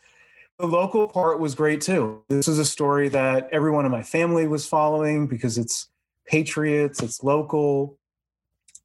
The 0.57 0.65
local 0.65 1.07
part 1.07 1.39
was 1.39 1.55
great 1.55 1.79
too. 1.79 2.23
This 2.27 2.47
is 2.47 2.59
a 2.59 2.65
story 2.65 3.07
that 3.09 3.47
everyone 3.51 3.85
in 3.85 3.91
my 3.91 4.03
family 4.03 4.47
was 4.47 4.67
following 4.67 5.27
because 5.27 5.57
it's 5.57 5.87
patriots, 6.25 7.01
it's 7.01 7.23
local. 7.23 7.98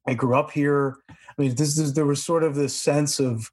I 0.07 0.13
grew 0.13 0.35
up 0.35 0.51
here. 0.51 0.97
I 1.09 1.41
mean, 1.41 1.55
this 1.55 1.77
is 1.77 1.93
there 1.93 2.05
was 2.05 2.23
sort 2.23 2.43
of 2.43 2.55
this 2.55 2.75
sense 2.75 3.19
of 3.19 3.51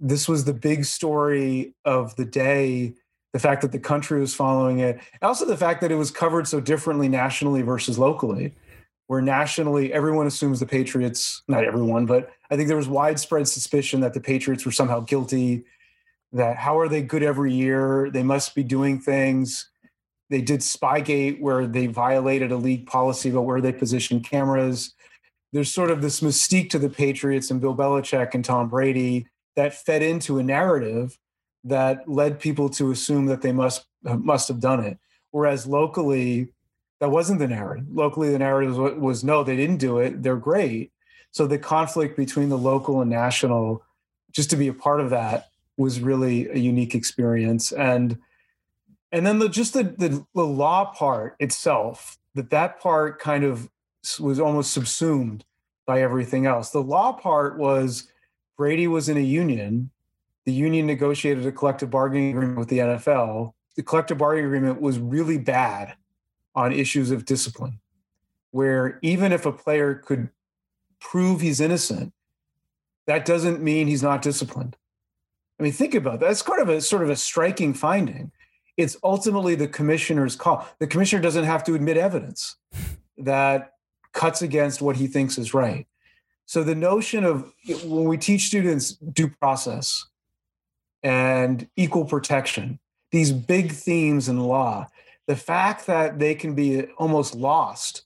this 0.00 0.28
was 0.28 0.44
the 0.44 0.54
big 0.54 0.84
story 0.84 1.74
of 1.84 2.14
the 2.16 2.24
day. 2.24 2.94
The 3.32 3.40
fact 3.40 3.62
that 3.62 3.72
the 3.72 3.80
country 3.80 4.20
was 4.20 4.32
following 4.32 4.78
it, 4.78 5.00
also 5.20 5.44
the 5.44 5.56
fact 5.56 5.80
that 5.80 5.90
it 5.90 5.96
was 5.96 6.12
covered 6.12 6.46
so 6.46 6.60
differently 6.60 7.08
nationally 7.08 7.62
versus 7.62 7.98
locally 7.98 8.54
where 9.06 9.20
nationally 9.20 9.92
everyone 9.92 10.26
assumes 10.26 10.60
the 10.60 10.66
Patriots, 10.66 11.42
not 11.48 11.64
everyone, 11.64 12.06
but 12.06 12.30
I 12.50 12.56
think 12.56 12.68
there 12.68 12.76
was 12.76 12.88
widespread 12.88 13.46
suspicion 13.46 14.00
that 14.00 14.14
the 14.14 14.20
Patriots 14.20 14.64
were 14.64 14.72
somehow 14.72 15.00
guilty, 15.00 15.64
that 16.32 16.56
how 16.56 16.78
are 16.78 16.88
they 16.88 17.02
good 17.02 17.22
every 17.22 17.52
year? 17.52 18.10
They 18.10 18.22
must 18.22 18.54
be 18.54 18.64
doing 18.64 18.98
things. 18.98 19.68
They 20.30 20.40
did 20.40 20.60
Spygate 20.60 21.40
where 21.40 21.66
they 21.66 21.86
violated 21.86 22.50
a 22.50 22.56
league 22.56 22.86
policy 22.86 23.30
about 23.30 23.44
where 23.44 23.60
they 23.60 23.72
positioned 23.72 24.24
cameras. 24.24 24.94
There's 25.54 25.72
sort 25.72 25.92
of 25.92 26.02
this 26.02 26.20
mystique 26.20 26.68
to 26.70 26.80
the 26.80 26.90
Patriots 26.90 27.48
and 27.48 27.60
Bill 27.60 27.76
Belichick 27.76 28.34
and 28.34 28.44
Tom 28.44 28.68
Brady 28.68 29.28
that 29.54 29.72
fed 29.72 30.02
into 30.02 30.40
a 30.40 30.42
narrative 30.42 31.16
that 31.62 32.08
led 32.08 32.40
people 32.40 32.68
to 32.70 32.90
assume 32.90 33.26
that 33.26 33.40
they 33.40 33.52
must 33.52 33.86
must 34.02 34.48
have 34.48 34.58
done 34.58 34.80
it. 34.80 34.98
Whereas 35.30 35.64
locally, 35.64 36.48
that 36.98 37.12
wasn't 37.12 37.38
the 37.38 37.46
narrative. 37.46 37.86
Locally, 37.88 38.30
the 38.30 38.38
narrative 38.40 38.76
was, 38.76 38.94
was 38.94 39.24
no, 39.24 39.44
they 39.44 39.54
didn't 39.54 39.76
do 39.76 39.98
it. 39.98 40.24
They're 40.24 40.36
great. 40.36 40.90
So 41.30 41.46
the 41.46 41.58
conflict 41.58 42.16
between 42.16 42.48
the 42.48 42.58
local 42.58 43.00
and 43.00 43.08
national, 43.08 43.84
just 44.32 44.50
to 44.50 44.56
be 44.56 44.66
a 44.66 44.74
part 44.74 45.00
of 45.00 45.10
that, 45.10 45.50
was 45.76 46.00
really 46.00 46.48
a 46.48 46.58
unique 46.58 46.96
experience. 46.96 47.70
And 47.70 48.18
and 49.12 49.24
then 49.24 49.38
the 49.38 49.48
just 49.48 49.72
the, 49.72 49.84
the, 49.84 50.26
the 50.34 50.44
law 50.44 50.86
part 50.86 51.36
itself, 51.38 52.18
that 52.34 52.50
that 52.50 52.80
part 52.80 53.20
kind 53.20 53.44
of 53.44 53.70
was 54.20 54.40
almost 54.40 54.72
subsumed 54.72 55.44
by 55.86 56.02
everything 56.02 56.46
else. 56.46 56.70
The 56.70 56.82
law 56.82 57.12
part 57.12 57.58
was 57.58 58.08
Brady 58.56 58.86
was 58.86 59.08
in 59.08 59.16
a 59.16 59.20
union. 59.20 59.90
The 60.44 60.52
union 60.52 60.86
negotiated 60.86 61.46
a 61.46 61.52
collective 61.52 61.90
bargaining 61.90 62.30
agreement 62.30 62.58
with 62.58 62.68
the 62.68 62.78
NFL. 62.78 63.52
The 63.76 63.82
collective 63.82 64.18
bargaining 64.18 64.46
agreement 64.46 64.80
was 64.80 64.98
really 64.98 65.38
bad 65.38 65.94
on 66.54 66.72
issues 66.72 67.10
of 67.10 67.24
discipline, 67.24 67.80
where 68.50 68.98
even 69.02 69.32
if 69.32 69.46
a 69.46 69.52
player 69.52 69.94
could 69.94 70.28
prove 71.00 71.40
he's 71.40 71.60
innocent, 71.60 72.12
that 73.06 73.24
doesn't 73.24 73.62
mean 73.62 73.86
he's 73.86 74.02
not 74.02 74.22
disciplined. 74.22 74.76
I 75.58 75.62
mean, 75.62 75.72
think 75.72 75.94
about 75.94 76.20
that. 76.20 76.28
That's 76.28 76.42
kind 76.42 76.60
of 76.60 76.68
a 76.68 76.80
sort 76.80 77.02
of 77.02 77.10
a 77.10 77.16
striking 77.16 77.74
finding. 77.74 78.32
It's 78.76 78.96
ultimately 79.04 79.54
the 79.54 79.68
commissioner's 79.68 80.34
call. 80.34 80.66
The 80.78 80.86
commissioner 80.86 81.22
doesn't 81.22 81.44
have 81.44 81.62
to 81.64 81.74
admit 81.74 81.96
evidence 81.96 82.56
that 83.18 83.73
cuts 84.14 84.40
against 84.40 84.80
what 84.80 84.96
he 84.96 85.06
thinks 85.06 85.36
is 85.36 85.52
right. 85.52 85.86
So 86.46 86.62
the 86.62 86.74
notion 86.74 87.24
of 87.24 87.52
when 87.84 88.04
we 88.04 88.16
teach 88.16 88.46
students 88.46 88.92
due 88.92 89.28
process 89.28 90.06
and 91.02 91.68
equal 91.76 92.04
protection, 92.04 92.78
these 93.10 93.32
big 93.32 93.72
themes 93.72 94.28
in 94.28 94.40
law, 94.40 94.86
the 95.26 95.36
fact 95.36 95.86
that 95.86 96.18
they 96.18 96.34
can 96.34 96.54
be 96.54 96.82
almost 96.98 97.34
lost 97.34 98.02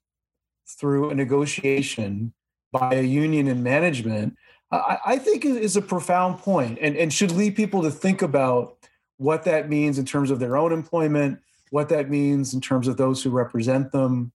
through 0.67 1.11
a 1.11 1.15
negotiation 1.15 2.33
by 2.73 2.95
a 2.95 3.03
union 3.03 3.49
and 3.49 3.65
management, 3.65 4.37
I, 4.71 4.99
I 5.07 5.19
think 5.19 5.45
is 5.45 5.77
a 5.77 5.83
profound 5.83 6.39
point 6.39 6.79
and, 6.81 6.97
and 6.97 7.13
should 7.13 7.33
lead 7.33 7.57
people 7.57 7.83
to 7.83 7.91
think 7.91 8.23
about 8.23 8.77
what 9.17 9.45
that 9.45 9.69
means 9.69 9.99
in 9.99 10.05
terms 10.05 10.31
of 10.31 10.39
their 10.39 10.57
own 10.57 10.73
employment, 10.73 11.41
what 11.71 11.89
that 11.89 12.09
means 12.09 12.55
in 12.55 12.61
terms 12.61 12.87
of 12.87 12.97
those 12.97 13.23
who 13.23 13.31
represent 13.31 13.91
them. 13.91 14.33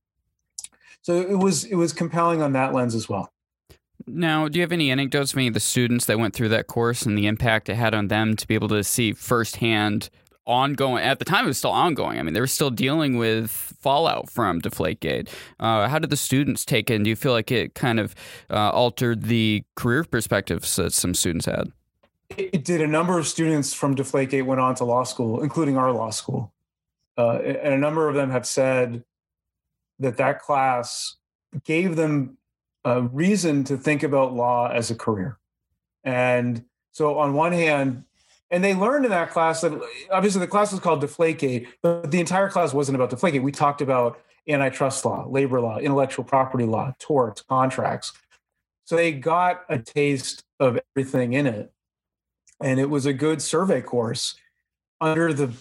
So 1.04 1.22
it 1.22 1.38
was 1.38 1.66
it 1.66 1.76
was 1.76 1.94
compelling 1.94 2.42
on 2.42 2.54
that 2.54 2.74
lens 2.74 2.96
as 2.96 3.08
well. 3.08 3.32
Now, 4.06 4.50
do 4.50 4.60
you 4.60 4.64
have 4.64 4.72
any 4.72 4.92
anecdotes 4.92 5.32
of 5.32 5.38
any 5.38 5.48
of 5.48 5.54
the 5.54 5.62
students 5.62 6.06
that 6.06 6.20
went 6.20 6.34
through 6.34 6.50
that 6.50 6.68
course 6.68 7.04
and 7.04 7.18
the 7.18 7.28
impact 7.28 7.70
it 7.70 7.76
had 7.76 7.94
on 7.94 8.08
them 8.08 8.36
to 8.36 8.48
be 8.48 8.56
able 8.56 8.68
to 8.70 8.84
see 8.84 9.14
firsthand 9.14 10.10
ongoing 10.46 11.02
at 11.02 11.20
the 11.20 11.26
time 11.26 11.46
it 11.46 11.48
was 11.48 11.58
still 11.58 11.72
ongoing 11.72 12.20
i 12.20 12.22
mean 12.22 12.34
they 12.34 12.42
were 12.42 12.46
still 12.46 12.70
dealing 12.70 13.16
with 13.16 13.74
fallout 13.84 14.30
from 14.30 14.62
deflategate. 14.62 15.28
Uh, 15.60 15.88
how 15.88 16.00
did 16.00 16.10
the 16.10 16.18
students 16.18 16.66
take 16.66 16.90
it? 16.90 16.96
And 16.96 17.04
do 17.04 17.10
you 17.10 17.16
feel 17.16 17.34
like 17.34 17.52
it 17.52 17.76
kind 17.76 18.00
of 18.00 18.16
uh, 18.50 18.72
altered 18.72 19.24
the 19.24 19.64
career 19.76 20.04
perspectives 20.06 20.76
that 20.78 20.94
some 20.94 21.14
students 21.14 21.46
had? 21.46 21.72
It 22.36 22.64
did. 22.64 22.82
A 22.82 22.88
number 22.88 23.20
of 23.20 23.28
students 23.28 23.74
from 23.74 23.96
deflategate 23.96 24.46
went 24.46 24.62
on 24.62 24.74
to 24.76 24.86
law 24.86 25.04
school 25.04 25.44
including 25.44 25.78
our 25.78 25.92
law 25.92 26.10
school. 26.10 26.52
Uh, 27.16 27.38
and 27.38 27.76
a 27.76 27.78
number 27.78 28.10
of 28.10 28.16
them 28.16 28.32
have 28.32 28.48
said 28.48 29.04
that 30.00 30.18
that 30.18 30.40
class 30.40 31.18
gave 31.64 31.96
them 31.96 32.38
a 32.86 33.02
reason 33.02 33.64
to 33.64 33.78
think 33.78 34.04
about 34.04 34.34
law 34.34 34.70
as 34.70 34.92
a 34.92 34.96
career 34.96 35.38
and 36.04 36.66
so 36.92 37.18
on 37.18 37.34
one 37.34 37.52
hand 37.52 38.04
and 38.54 38.64
they 38.64 38.76
learned 38.76 39.04
in 39.04 39.12
that 39.12 39.32
class 39.32 39.62
that 39.62 39.74
obviously 40.12 40.40
the 40.40 40.48
class 40.48 40.72
was 40.72 40.80
called 40.80 41.02
Deflategate, 41.02 41.68
but 41.82 42.12
the 42.12 42.20
entire 42.20 42.50
class 42.50 42.72
wasn't 42.72 42.96
about 42.96 43.10
Deflategate. 43.10 43.42
We 43.42 43.52
talked 43.52 43.82
about 43.82 44.20
antitrust 44.48 45.06
law, 45.06 45.26
labor 45.28 45.60
law, 45.60 45.80
intellectual 45.80 46.24
property 46.24 46.66
law, 46.66 46.94
torts, 47.00 47.42
contracts. 47.42 48.14
So 48.86 48.96
they 48.96 49.12
got 49.12 49.64
a 49.70 49.80
taste 49.80 50.44
of 50.60 50.80
everything 50.96 51.34
in 51.34 51.48
it, 51.48 51.72
and 52.62 52.80
it 52.80 52.92
was 52.92 53.08
a 53.08 53.14
good 53.14 53.42
survey 53.42 53.82
course 53.82 54.36
under 55.02 55.34
the 55.34 55.52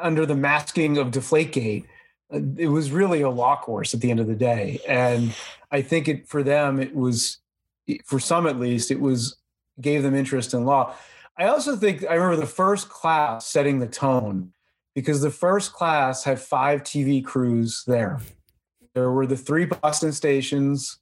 under 0.00 0.24
the 0.24 0.34
masking 0.34 0.96
of 0.96 1.08
Deflategate. 1.10 1.84
It 2.32 2.68
was 2.68 2.90
really 2.90 3.22
a 3.22 3.30
law 3.30 3.56
course 3.56 3.92
at 3.94 4.00
the 4.00 4.10
end 4.10 4.20
of 4.20 4.26
the 4.26 4.36
day, 4.36 4.80
and 4.86 5.34
I 5.70 5.82
think 5.82 6.08
it 6.08 6.28
for 6.28 6.42
them 6.42 6.78
it 6.78 6.94
was, 6.94 7.38
for 8.04 8.20
some 8.20 8.46
at 8.46 8.58
least, 8.58 8.90
it 8.90 9.00
was 9.00 9.36
gave 9.80 10.02
them 10.02 10.14
interest 10.14 10.54
in 10.54 10.64
law. 10.64 10.94
I 11.36 11.46
also 11.46 11.76
think 11.76 12.04
I 12.08 12.14
remember 12.14 12.36
the 12.36 12.46
first 12.46 12.88
class 12.88 13.46
setting 13.46 13.78
the 13.78 13.86
tone 13.86 14.52
because 14.94 15.22
the 15.22 15.30
first 15.30 15.72
class 15.72 16.24
had 16.24 16.40
five 16.40 16.82
TV 16.82 17.24
crews 17.24 17.82
there. 17.86 18.20
There 18.94 19.10
were 19.10 19.26
the 19.26 19.36
three 19.36 19.64
Boston 19.64 20.12
stations, 20.12 20.98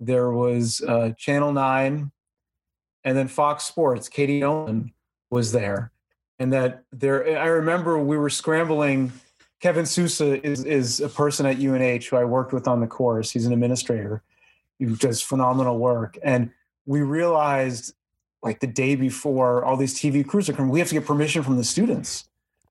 there 0.00 0.30
was 0.30 0.82
uh, 0.86 1.10
Channel 1.16 1.52
9, 1.52 2.10
and 3.04 3.16
then 3.16 3.28
Fox 3.28 3.64
Sports. 3.64 4.08
Katie 4.08 4.40
Nolan 4.40 4.92
was 5.30 5.52
there. 5.52 5.92
And 6.38 6.52
that 6.52 6.82
there, 6.92 7.38
I 7.38 7.46
remember 7.46 7.98
we 7.98 8.18
were 8.18 8.30
scrambling. 8.30 9.12
Kevin 9.60 9.86
Sousa 9.86 10.44
is, 10.46 10.64
is 10.64 11.00
a 11.00 11.08
person 11.08 11.46
at 11.46 11.56
UNH 11.58 12.04
who 12.04 12.16
I 12.16 12.24
worked 12.24 12.52
with 12.52 12.68
on 12.68 12.80
the 12.80 12.86
course. 12.86 13.30
He's 13.30 13.46
an 13.46 13.52
administrator 13.52 14.22
who 14.78 14.96
does 14.96 15.22
phenomenal 15.22 15.78
work. 15.78 16.18
And 16.22 16.50
we 16.84 17.00
realized 17.02 17.94
like 18.42 18.60
the 18.60 18.66
day 18.66 18.94
before 18.94 19.64
all 19.64 19.76
these 19.76 19.98
TV 19.98 20.26
crews 20.26 20.48
are 20.48 20.52
coming, 20.52 20.70
we 20.70 20.78
have 20.78 20.88
to 20.88 20.94
get 20.94 21.06
permission 21.06 21.42
from 21.42 21.56
the 21.56 21.64
students. 21.64 22.28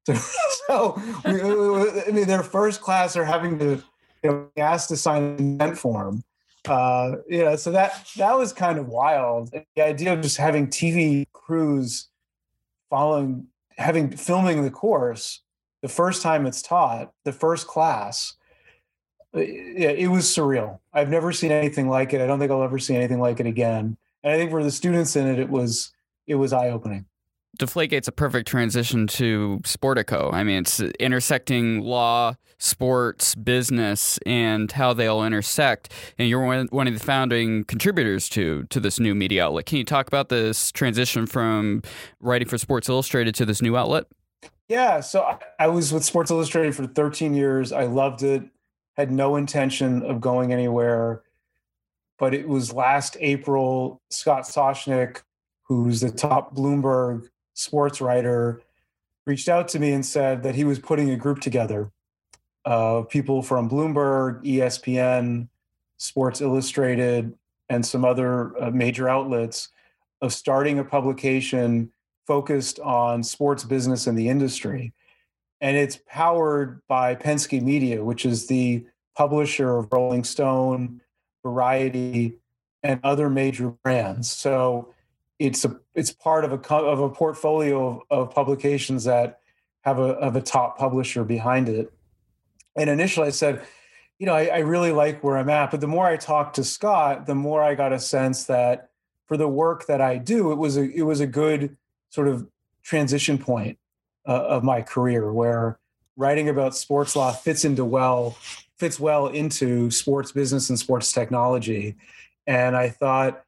So, 0.68 1.00
I 1.24 2.12
mean, 2.12 2.26
their 2.26 2.42
first 2.42 2.82
class 2.82 3.16
are 3.16 3.24
having 3.24 3.60
to 3.60 3.84
you 4.24 4.32
know, 4.32 4.50
asked 4.58 4.90
to 4.90 4.98
sign 4.98 5.58
an 5.62 5.76
form. 5.76 6.24
Uh, 6.68 7.18
you 7.30 7.46
know, 7.46 7.56
so 7.56 7.72
that 7.72 8.08
that 8.18 8.36
was 8.36 8.52
kind 8.52 8.80
of 8.80 8.88
wild. 8.88 9.54
The 9.76 9.84
idea 9.84 10.14
of 10.14 10.22
just 10.22 10.38
having 10.38 10.68
TV 10.68 11.28
crews 11.34 12.08
following, 12.90 13.46
having 13.78 14.10
filming 14.10 14.64
the 14.64 14.72
course 14.72 15.42
the 15.86 15.90
first 15.90 16.24
time 16.24 16.48
it's 16.48 16.64
taught, 16.64 17.14
the 17.26 17.32
first 17.32 17.68
class. 17.68 18.34
Uh, 19.36 19.42
yeah, 19.42 19.90
it 19.90 20.08
was 20.08 20.24
surreal. 20.24 20.80
I've 20.92 21.10
never 21.10 21.32
seen 21.32 21.52
anything 21.52 21.88
like 21.88 22.12
it. 22.12 22.22
I 22.22 22.26
don't 22.26 22.40
think 22.40 22.50
I'll 22.52 22.64
ever 22.64 22.80
see 22.80 22.96
anything 22.96 23.20
like 23.20 23.40
it 23.40 23.46
again. 23.46 23.96
And 24.24 24.34
I 24.34 24.36
think 24.36 24.50
for 24.50 24.64
the 24.64 24.72
students 24.72 25.16
in 25.16 25.28
it, 25.28 25.38
it 25.38 25.48
was 25.48 25.94
it 26.26 26.36
was 26.36 26.54
eye 26.54 26.72
opening. 26.72 27.06
Deflategate's 27.60 28.08
a 28.08 28.12
perfect 28.12 28.48
transition 28.48 29.06
to 29.06 29.60
Sportico. 29.62 30.34
I 30.34 30.44
mean, 30.44 30.62
it's 30.62 30.80
intersecting 30.80 31.82
law, 31.82 32.34
sports, 32.58 33.36
business, 33.36 34.18
and 34.26 34.72
how 34.72 34.92
they 34.92 35.06
all 35.06 35.24
intersect. 35.24 35.94
And 36.18 36.28
you're 36.28 36.44
one, 36.44 36.66
one 36.72 36.88
of 36.88 36.96
the 36.96 37.00
founding 37.00 37.64
contributors 37.66 38.28
to 38.30 38.64
to 38.72 38.80
this 38.80 39.00
new 39.00 39.14
media 39.14 39.46
outlet. 39.46 39.68
Can 39.68 39.78
you 39.78 39.86
talk 39.86 40.08
about 40.08 40.30
this 40.30 40.72
transition 40.72 41.28
from 41.28 41.84
writing 42.20 42.48
for 42.48 42.58
Sports 42.58 42.90
Illustrated 42.90 43.36
to 43.36 43.46
this 43.46 43.62
new 43.62 43.78
outlet? 43.78 44.06
Yeah, 44.68 45.00
so 45.02 45.38
I, 45.60 45.68
was 45.68 45.94
with 45.94 46.04
Sports 46.04 46.32
Illustrated 46.32 46.76
for 46.76 46.88
13 46.88 47.36
years. 47.36 47.72
I 47.72 47.84
loved 47.84 48.24
it. 48.24 48.44
Had 48.98 49.12
no 49.12 49.36
intention 49.36 50.02
of 50.04 50.22
going 50.22 50.52
anywhere 50.52 51.22
but 52.18 52.34
it 52.34 52.48
was 52.48 52.74
last 52.74 53.18
April. 53.20 54.02
Scott 54.10 54.44
Soshnick, 54.44 55.22
who's 55.64 56.00
the 56.02 56.12
top 56.12 56.56
Bloomberg 56.56 57.28
sports 57.54 58.02
writer, 58.02 58.62
reached 59.26 59.50
out 59.50 59.68
to 59.70 59.80
me 59.80 59.92
and 59.92 60.06
said 60.06 60.44
that 60.44 60.56
he 60.56 60.64
was 60.64 60.80
putting 60.80 61.10
a 61.10 61.18
group 61.18 61.40
together 61.40 61.92
of 62.64 63.10
people 63.10 63.42
from 63.42 63.70
Bloomberg, 63.70 64.44
ESPN, 64.44 65.48
Sports 65.98 66.42
Illustrated, 66.42 67.34
and 67.70 67.86
some 67.86 68.06
other 68.06 68.62
uh, 68.62 68.72
major 68.72 69.10
outlets 69.10 69.70
of 70.22 70.34
starting 70.34 70.80
a 70.80 70.84
publication 70.84 71.92
focused 72.26 72.80
on 72.80 73.24
sports 73.24 73.64
business 73.64 74.08
and 74.08 74.18
the 74.18 74.30
industry. 74.30 74.94
And 75.62 75.78
it's 75.78 76.00
powered 76.08 76.82
by 76.88 77.16
Penske 77.16 77.62
Media, 77.62 78.04
which 78.04 78.26
is 78.26 78.48
the 78.48 78.86
publisher 79.16 79.78
of 79.78 79.88
Rolling 79.92 80.24
Stone, 80.24 81.02
Variety, 81.44 82.38
and 82.84 83.00
other 83.04 83.30
major 83.30 83.70
brands. 83.84 84.30
So 84.30 84.94
it's 85.40 85.66
a 85.66 85.80
it's 85.94 86.12
part 86.12 86.46
of 86.46 86.52
a 86.52 86.76
of 86.76 87.00
a 87.00 87.10
portfolio 87.10 88.02
of, 88.10 88.28
of 88.28 88.36
publications 88.36 89.04
that 89.06 89.40
have 89.82 90.00
a 90.00 90.14
of 90.14 90.36
a 90.36 90.42
top 90.42 90.78
publisher 90.78 91.24
behind 91.24 91.70
it. 91.70 91.92
And 92.76 92.90
initially, 92.90 93.28
I 93.28 93.32
said, 93.32 93.66
you 94.20 94.26
know, 94.26 94.34
I, 94.34 94.46
I 94.48 94.58
really 94.60 94.92
like 94.92 95.24
where 95.24 95.38
I'm 95.38 95.50
at. 95.50 95.72
But 95.72 95.82
the 95.82 95.88
more 95.88 96.06
I 96.06 96.18
talked 96.18 96.56
to 96.58 96.64
Scott, 96.64 97.26
the 97.26 97.36
more 97.36 97.62
I 97.62 97.76
got 97.76 97.94
a 97.94 98.00
sense 98.00 98.46
that 98.46 98.90
for 99.28 99.38
the 99.38 99.48
work 99.48 99.88
that 99.88 100.02
I 100.02 100.18
do, 100.18 100.52
it 100.52 100.56
was 100.56 100.78
a 100.78 100.84
it 100.84 101.04
was 101.04 101.20
a 101.20 101.28
good 101.28 101.78
sort 102.16 102.28
of 102.28 102.48
transition 102.82 103.38
point 103.38 103.78
uh, 104.28 104.32
of 104.32 104.64
my 104.64 104.82
career 104.82 105.32
where 105.32 105.78
writing 106.18 106.50
about 106.50 106.76
sports 106.76 107.16
law 107.16 107.32
fits 107.32 107.66
into 107.66 107.84
well 107.84 108.38
fits 108.78 109.00
well 109.00 109.28
into 109.28 109.90
sports 109.90 110.32
business 110.32 110.70
and 110.70 110.78
sports 110.78 111.12
technology. 111.12 111.96
And 112.48 112.76
I 112.76 112.90
thought, 112.90 113.44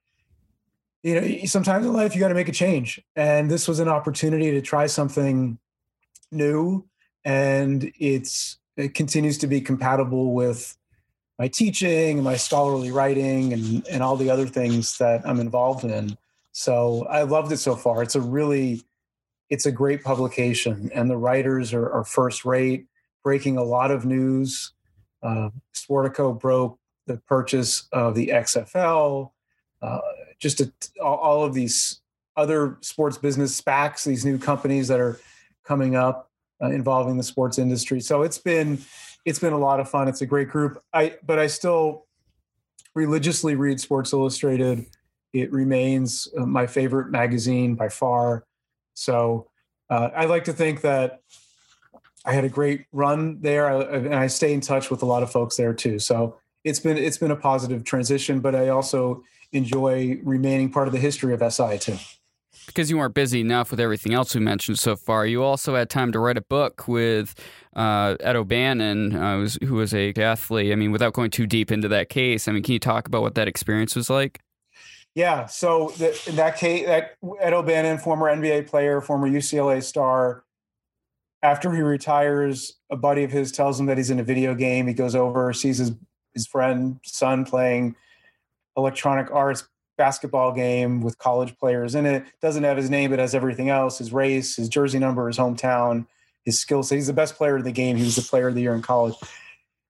you 1.04 1.20
know, 1.20 1.46
sometimes 1.46 1.86
in 1.86 1.94
life 1.94 2.16
you 2.16 2.22
got 2.22 2.30
to 2.30 2.34
make 2.34 2.50
a 2.50 2.54
change, 2.54 3.02
and 3.16 3.50
this 3.52 3.68
was 3.68 3.80
an 3.80 3.88
opportunity 3.88 4.52
to 4.52 4.62
try 4.62 4.88
something 4.88 5.60
new, 6.32 6.86
and 7.24 7.92
it's 8.00 8.58
it 8.76 8.94
continues 8.94 9.38
to 9.40 9.48
be 9.48 9.62
compatible 9.62 10.34
with 10.34 10.78
my 11.40 11.48
teaching 11.48 12.18
and 12.18 12.24
my 12.24 12.36
scholarly 12.36 12.92
writing 12.92 13.54
and, 13.54 13.88
and 13.88 14.04
all 14.04 14.16
the 14.16 14.30
other 14.30 14.48
things 14.48 14.98
that 14.98 15.22
I'm 15.28 15.40
involved 15.40 15.84
in. 15.84 16.18
So 16.58 17.06
I 17.08 17.22
loved 17.22 17.52
it 17.52 17.58
so 17.58 17.76
far. 17.76 18.02
It's 18.02 18.16
a 18.16 18.20
really, 18.20 18.82
it's 19.48 19.68
a 19.68 19.72
great 19.72 20.04
publication, 20.04 20.90
and 20.92 21.08
the 21.08 21.16
writers 21.16 21.72
are, 21.72 21.88
are 21.88 22.04
first 22.04 22.46
rate, 22.46 22.88
breaking 23.24 23.58
a 23.58 23.64
lot 23.64 23.92
of 23.92 24.06
news. 24.06 24.74
Uh, 25.22 25.52
Sportico 25.76 26.38
broke 26.38 26.80
the 27.06 27.18
purchase 27.28 27.88
of 27.92 28.16
the 28.16 28.30
XFL, 28.30 29.30
uh, 29.84 30.00
just 30.40 30.60
a, 30.60 30.74
all 31.00 31.46
of 31.46 31.54
these 31.54 32.02
other 32.36 32.80
sports 32.82 33.20
business 33.20 33.62
SPACs, 33.62 34.04
these 34.04 34.26
new 34.26 34.40
companies 34.40 34.88
that 34.88 35.00
are 35.00 35.20
coming 35.64 35.96
up 35.96 36.32
uh, 36.60 36.72
involving 36.72 37.18
the 37.18 37.24
sports 37.24 37.60
industry. 37.60 38.00
So 38.00 38.24
it's 38.24 38.40
been 38.40 38.80
it's 39.26 39.38
been 39.38 39.54
a 39.54 39.60
lot 39.60 39.80
of 39.80 39.92
fun. 39.92 40.08
It's 40.08 40.22
a 40.22 40.26
great 40.26 40.50
group. 40.50 40.82
I 40.92 41.18
but 41.24 41.38
I 41.38 41.46
still 41.46 42.08
religiously 42.96 43.54
read 43.54 43.80
Sports 43.80 44.12
Illustrated. 44.12 44.88
It 45.42 45.52
remains 45.52 46.28
uh, 46.38 46.46
my 46.46 46.68
favorite 46.68 47.10
magazine 47.10 47.76
by 47.76 47.90
far. 47.90 48.46
So 48.94 49.48
uh, 49.90 50.10
I 50.16 50.26
like 50.26 50.46
to 50.46 50.54
think 50.54 50.82
that 50.82 51.22
I 52.26 52.34
had 52.34 52.44
a 52.44 52.50
great 52.50 52.86
run 52.92 53.40
there, 53.42 53.68
and 53.70 54.14
I 54.14 54.28
stay 54.28 54.54
in 54.54 54.62
touch 54.62 54.90
with 54.90 55.02
a 55.02 55.06
lot 55.06 55.24
of 55.24 55.32
folks 55.32 55.56
there 55.56 55.74
too. 55.74 56.00
So 56.00 56.38
it's 56.64 56.80
been 56.80 56.98
it's 56.98 57.18
been 57.18 57.32
a 57.32 57.36
positive 57.36 57.84
transition, 57.84 58.42
but 58.42 58.54
I 58.56 58.70
also 58.70 59.24
enjoy 59.54 60.20
remaining 60.24 60.72
part 60.72 60.88
of 60.88 60.94
the 60.94 61.00
history 61.00 61.34
of 61.34 61.54
SI 61.54 61.78
too 61.78 61.98
because 62.68 62.92
you 62.92 62.98
weren't 62.98 63.16
busy 63.16 63.42
enough 63.42 63.72
with 63.72 63.80
everything 63.80 64.14
else 64.14 64.36
we 64.36 64.42
mentioned 64.42 64.78
so 64.78 64.96
far, 64.96 65.26
you 65.26 65.42
also 65.42 65.74
had 65.76 65.90
time 65.90 66.12
to 66.12 66.20
write 66.20 66.38
a 66.38 66.42
book 66.42 66.88
with 66.88 67.34
uh, 67.76 68.16
Ed 68.20 68.36
O'Bannon, 68.36 69.16
uh, 69.16 69.48
who 69.66 69.76
was 69.76 69.94
a 69.94 70.14
athlete. 70.14 70.72
I 70.72 70.76
mean, 70.76 70.92
without 70.92 71.14
going 71.14 71.32
too 71.32 71.48
deep 71.48 71.72
into 71.72 71.88
that 71.88 72.10
case, 72.10 72.48
I 72.48 72.52
mean, 72.52 72.64
can 72.64 72.74
you 72.74 72.80
talk 72.80 73.08
about 73.08 73.22
what 73.22 73.36
that 73.36 73.48
experience 73.48 73.96
was 73.96 74.10
like? 74.10 74.42
Yeah. 75.18 75.48
So 75.48 75.92
the, 75.98 76.16
in 76.28 76.36
that 76.36 76.58
case, 76.58 76.86
that 76.86 77.16
Ed 77.42 77.52
O'Bannon, 77.52 77.98
former 77.98 78.28
NBA 78.28 78.68
player, 78.68 79.02
former 79.02 79.28
UCLA 79.28 79.82
star, 79.82 80.44
after 81.42 81.74
he 81.74 81.82
retires, 81.82 82.76
a 82.92 82.96
buddy 82.96 83.24
of 83.24 83.32
his 83.32 83.52
tells 83.52 83.80
him 83.80 83.88
that 83.88 83.98
he's 83.98 84.12
in 84.12 84.20
a 84.20 84.24
video 84.24 84.54
game. 84.54 84.86
He 84.86 84.94
goes 84.94 85.16
over, 85.16 85.52
sees 85.54 85.80
his 85.80 85.94
his 86.36 86.46
friend 86.46 87.00
son 87.04 87.46
playing 87.46 87.96
electronic 88.78 89.32
arts 89.32 89.68
basketball 89.98 90.52
game 90.52 91.02
with 91.02 91.18
college 91.18 91.58
players 91.58 91.96
in 91.96 92.06
it. 92.06 92.24
Doesn't 92.40 92.64
have 92.64 92.78
his 92.78 92.92
name, 92.92 93.10
but 93.10 93.18
has 93.18 93.34
everything 93.34 93.70
else: 93.70 93.98
his 93.98 94.14
race, 94.14 94.56
his 94.56 94.70
jersey 94.70 95.00
number, 95.00 95.26
his 95.26 95.40
hometown, 95.40 96.06
his 96.46 96.60
skill 96.60 96.84
set. 96.84 96.94
He's 96.94 97.08
the 97.08 97.14
best 97.14 97.38
player 97.38 97.58
in 97.58 97.64
the 97.64 97.72
game. 97.72 97.98
He 97.98 98.04
was 98.04 98.18
the 98.18 98.22
player 98.22 98.50
of 98.50 98.54
the 98.54 98.62
year 98.62 98.76
in 98.76 98.84
college. 98.84 99.16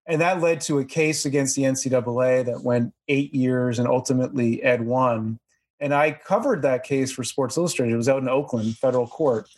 And 0.08 0.22
that 0.22 0.42
led 0.42 0.62
to 0.62 0.80
a 0.80 0.86
case 0.86 1.26
against 1.26 1.56
the 1.56 1.64
NCAA 1.64 2.46
that 2.46 2.64
went 2.64 2.94
eight 3.10 3.34
years, 3.36 3.78
and 3.78 3.88
ultimately 3.88 4.64
Ed 4.64 4.82
won. 4.86 5.40
And 5.80 5.94
I 5.94 6.12
covered 6.12 6.62
that 6.62 6.84
case 6.84 7.12
for 7.12 7.24
Sports 7.24 7.58
Illustrated. 7.58 7.94
It 7.94 7.98
was 7.98 8.10
out 8.10 8.22
in 8.22 8.30
Oakland, 8.30 8.78
federal 8.78 9.08
court. 9.08 9.50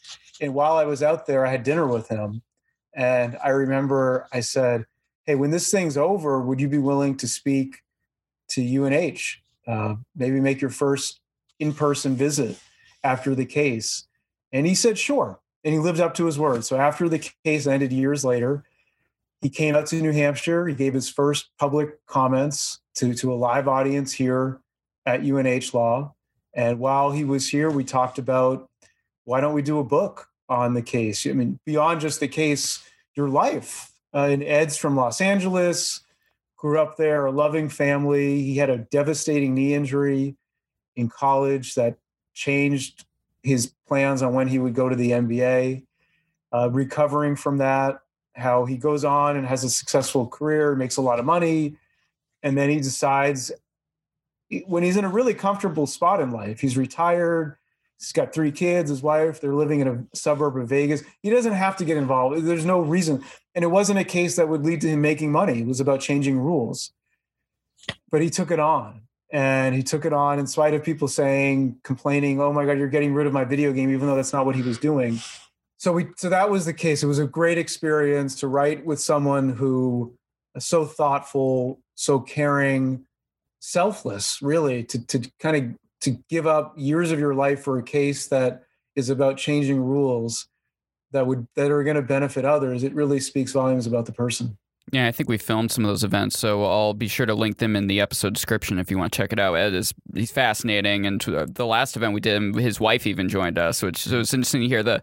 And 0.41 0.53
while 0.53 0.77
I 0.77 0.85
was 0.85 1.03
out 1.03 1.27
there, 1.27 1.45
I 1.45 1.51
had 1.51 1.63
dinner 1.63 1.88
with 1.88 2.07
him. 2.07 2.41
And 2.95 3.38
I 3.43 3.49
remember 3.49 4.27
I 4.33 4.39
said, 4.39 4.85
Hey, 5.25 5.35
when 5.35 5.51
this 5.51 5.69
thing's 5.69 5.95
over, 5.95 6.41
would 6.41 6.59
you 6.59 6.67
be 6.67 6.79
willing 6.79 7.15
to 7.17 7.27
speak 7.27 7.77
to 8.49 8.62
UNH? 8.62 9.19
Uh, 9.67 9.95
maybe 10.15 10.39
make 10.39 10.59
your 10.59 10.71
first 10.71 11.19
in-person 11.59 12.15
visit 12.15 12.57
after 13.03 13.35
the 13.35 13.45
case 13.45 14.07
and 14.51 14.65
he 14.65 14.75
said 14.75 14.97
sure 14.97 15.39
and 15.63 15.73
he 15.73 15.79
lived 15.79 15.99
up 15.99 16.13
to 16.13 16.25
his 16.25 16.39
word 16.39 16.63
so 16.63 16.77
after 16.77 17.07
the 17.07 17.31
case 17.43 17.67
ended 17.67 17.91
years 17.91 18.25
later 18.25 18.63
he 19.41 19.49
came 19.49 19.75
out 19.75 19.86
to 19.88 19.95
new 20.02 20.12
hampshire 20.12 20.67
he 20.67 20.75
gave 20.75 20.93
his 20.93 21.10
first 21.10 21.49
public 21.58 22.06
comments 22.06 22.80
to, 22.95 23.13
to 23.13 23.34
a 23.34 23.36
live 23.36 23.67
audience 23.67 24.13
here 24.13 24.60
at 25.06 25.21
unh 25.21 25.73
law 25.73 26.13
and 26.54 26.80
while 26.80 27.12
he 27.12 27.23
was 27.23 27.49
here 27.49 27.69
we 27.69 27.84
talked 27.84 28.17
about 28.17 28.69
why 29.25 29.39
don't 29.41 29.54
we 29.54 29.62
do 29.62 29.80
a 29.80 29.84
book 29.84 30.28
on 30.47 30.73
the 30.73 30.82
case 30.82 31.25
i 31.28 31.32
mean 31.32 31.60
beyond 31.65 32.02
just 32.02 32.19
the 32.19 32.28
case 32.28 32.84
your 33.15 33.30
life 33.30 33.91
uh, 34.13 34.28
and 34.30 34.43
ed's 34.43 34.78
from 34.78 34.95
los 34.95 35.21
angeles 35.21 36.02
grew 36.60 36.78
up 36.78 36.97
there, 36.97 37.25
a 37.25 37.32
loving 37.32 37.69
family. 37.69 38.43
He 38.43 38.58
had 38.58 38.69
a 38.69 38.80
devastating 38.80 39.56
knee 39.56 39.73
injury 39.73 40.36
in 40.95 41.08
college 41.08 41.75
that 41.75 41.97
changed 42.34 43.06
his 43.41 43.73
plans 43.88 44.21
on 44.21 44.34
when 44.34 44.49
he 44.49 44.60
would 44.60 44.75
go 44.75 44.89
to 44.89 44.95
the 44.95 45.12
NBA. 45.12 45.86
Uh, 46.52 46.69
recovering 46.69 47.36
from 47.36 47.60
that, 47.60 48.02
how 48.34 48.65
he 48.65 48.78
goes 48.78 49.04
on 49.04 49.36
and 49.36 49.46
has 49.46 49.63
a 49.63 49.70
successful 49.70 50.28
career, 50.28 50.76
makes 50.76 50.98
a 50.98 51.02
lot 51.02 51.20
of 51.20 51.26
money, 51.26 51.76
and 52.44 52.58
then 52.58 52.70
he 52.70 52.80
decides 52.80 53.52
when 54.65 54.84
he's 54.84 54.98
in 54.98 55.06
a 55.06 55.10
really 55.10 55.34
comfortable 55.34 55.86
spot 55.86 56.22
in 56.22 56.32
life, 56.32 56.60
he's 56.60 56.78
retired. 56.78 57.58
He's 58.00 58.13
got 58.13 58.34
three 58.34 58.52
kids, 58.52 58.89
his 58.89 59.04
wife, 59.04 59.42
they're 59.42 59.54
living 59.54 59.82
in 59.82 59.88
a 59.89 60.15
suburb 60.15 60.56
of 60.56 60.70
Vegas. 60.70 61.04
He 61.22 61.30
doesn't 61.30 61.52
have 61.52 61.76
to 61.78 61.86
get 61.86 61.98
involved. 61.98 62.46
There's 62.46 62.65
no 62.65 62.80
reason. 62.80 63.26
And 63.56 63.63
it 63.63 63.68
wasn't 63.68 64.00
a 64.00 64.06
case 64.06 64.38
that 64.38 64.48
would 64.48 64.63
lead 64.63 64.80
to 64.82 64.88
him 64.88 65.02
making 65.02 65.34
money. 65.34 65.60
It 65.60 65.68
was 65.68 65.82
about 65.82 66.00
changing 66.00 66.39
rules. 66.39 66.94
But 68.10 68.22
he 68.22 68.30
took 68.30 68.52
it 68.52 68.60
on. 68.60 69.02
And 69.32 69.76
he 69.76 69.84
took 69.84 70.06
it 70.06 70.13
on 70.13 70.39
in 70.39 70.48
spite 70.48 70.74
of 70.74 70.82
people 70.82 71.10
saying, 71.10 71.82
complaining, 71.84 72.39
oh 72.39 72.54
my 72.54 72.65
God, 72.65 72.78
you're 72.78 72.88
getting 72.88 73.13
rid 73.13 73.28
of 73.28 73.34
my 73.34 73.44
video 73.44 73.74
game, 73.74 73.92
even 73.92 74.08
though 74.08 74.15
that's 74.15 74.34
not 74.34 74.46
what 74.46 74.56
he 74.56 74.62
was 74.62 74.78
doing. 74.78 75.20
So 75.80 75.94
we 75.94 76.08
so 76.18 76.30
that 76.30 76.50
was 76.50 76.65
the 76.65 76.74
case. 76.74 77.02
It 77.02 77.08
was 77.08 77.20
a 77.20 77.26
great 77.26 77.58
experience 77.58 78.36
to 78.42 78.48
write 78.48 78.86
with 78.86 79.00
someone 79.00 79.50
who 79.50 80.13
is 80.54 80.65
so 80.65 80.86
thoughtful, 80.86 81.80
so 81.96 82.20
caring, 82.20 83.06
selfless, 83.62 84.42
really, 84.42 84.84
to 84.84 85.06
to 85.08 85.32
kind 85.39 85.56
of 85.56 85.78
to 86.02 86.12
give 86.30 86.46
up 86.46 86.74
years 86.78 87.12
of 87.12 87.20
your 87.20 87.34
life 87.34 87.63
for 87.63 87.80
a 87.80 87.84
case 87.84 88.28
that 88.28 88.63
is 88.96 89.10
about 89.10 89.38
changing 89.38 89.82
rules 89.82 90.48
that 91.12 91.26
would 91.26 91.48
that 91.56 91.72
are 91.72 91.84
going 91.84 91.96
to 91.96 92.02
benefit 92.02 92.46
others 92.46 92.84
it 92.84 92.94
really 92.94 93.20
speaks 93.20 93.52
volumes 93.52 93.88
about 93.88 94.06
the 94.06 94.12
person 94.12 94.58
yeah, 94.91 95.08
I 95.08 95.12
think 95.12 95.30
we 95.30 95.38
filmed 95.38 95.71
some 95.71 95.86
of 95.86 95.89
those 95.89 96.04
events, 96.04 96.39
so 96.39 96.63
I'll 96.63 96.93
be 96.93 97.08
sure 97.08 97.25
to 97.25 97.34
link 97.34 97.58
them 97.58 97.75
in 97.75 97.88
the 97.88 98.02
episode 98.02 98.34
description 98.34 98.80
if 98.80 98.89
you 98.89 98.97
want 98.97 99.12
to 99.13 99.17
check 99.17 99.32
it 99.32 99.39
out. 99.39 99.54
Ed 99.54 99.73
is 99.73 99.93
he's 100.13 100.32
fascinating, 100.32 101.06
and 101.06 101.21
the 101.21 101.65
last 101.65 101.95
event 101.95 102.13
we 102.13 102.19
did, 102.19 102.56
his 102.56 102.80
wife 102.80 103.06
even 103.06 103.30
joined 103.30 103.60
us, 103.60 103.84
which 103.84 103.97
so 103.97 104.19
it's 104.19 104.34
interesting 104.34 104.62
to 104.62 104.67
hear 104.67 104.84
the 104.84 105.02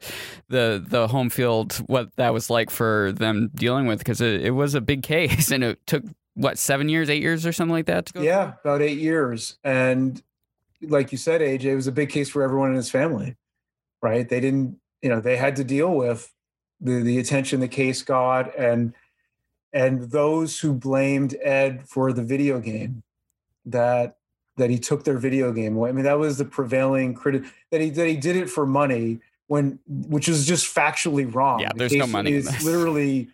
the 0.49 0.85
the 0.87 1.09
home 1.09 1.31
field 1.31 1.75
what 1.87 2.15
that 2.17 2.33
was 2.33 2.51
like 2.51 2.71
for 2.71 3.13
them 3.13 3.51
dealing 3.55 3.87
with 3.87 3.99
because 3.99 4.21
it, 4.21 4.43
it 4.43 4.51
was 4.51 4.75
a 4.75 4.81
big 4.81 5.03
case, 5.05 5.51
and 5.51 5.63
it 5.63 5.87
took 5.87 6.05
what 6.35 6.59
seven 6.59 6.89
years, 6.89 7.09
eight 7.09 7.23
years, 7.23 7.47
or 7.47 7.53
something 7.53 7.75
like 7.75 7.87
that. 7.87 8.11
Yeah, 8.15 8.53
through? 8.53 8.73
about 8.73 8.83
eight 8.83 8.99
years, 8.99 9.59
and 9.63 10.23
like 10.83 11.13
you 11.13 11.19
said, 11.19 11.41
AJ, 11.41 11.65
it 11.65 11.77
was 11.77 11.87
a 11.87 11.93
big 11.93 12.11
case 12.11 12.29
for 12.29 12.43
everyone 12.43 12.71
in 12.71 12.77
his 12.77 12.91
family, 12.91 13.37
right? 14.03 14.29
They 14.29 14.41
didn't, 14.41 14.79
you 15.03 15.09
know, 15.09 15.21
they 15.21 15.37
had 15.37 15.57
to 15.57 15.65
deal 15.65 15.95
with 15.95 16.33
the 16.81 17.03
the 17.03 17.19
attention 17.19 17.61
the 17.61 17.69
case 17.69 18.03
got 18.03 18.57
and 18.59 18.93
and 19.77 20.11
those 20.11 20.59
who 20.59 20.73
blamed 20.73 21.37
Ed 21.43 21.87
for 21.87 22.11
the 22.11 22.23
video 22.23 22.59
game 22.59 23.03
that 23.67 24.17
that 24.57 24.71
he 24.71 24.79
took 24.79 25.05
their 25.05 25.19
video 25.19 25.53
game 25.53 25.77
away. 25.77 25.91
I 25.91 25.93
mean, 25.93 26.05
that 26.05 26.19
was 26.19 26.39
the 26.39 26.47
prevailing 26.47 27.13
critic 27.13 27.43
that 27.71 27.83
he 27.83 27.91
that 27.91 28.07
he 28.07 28.17
did 28.17 28.37
it 28.37 28.49
for 28.49 28.65
money 28.65 29.21
when 29.49 29.79
which 29.87 30.31
is 30.31 30.47
just 30.47 30.75
factually 30.75 31.33
wrong. 31.33 31.61
Yeah, 31.61 31.73
there's 31.77 31.93
no 31.93 32.07
money. 32.07 32.33
It 32.33 32.47
literally 32.65 33.29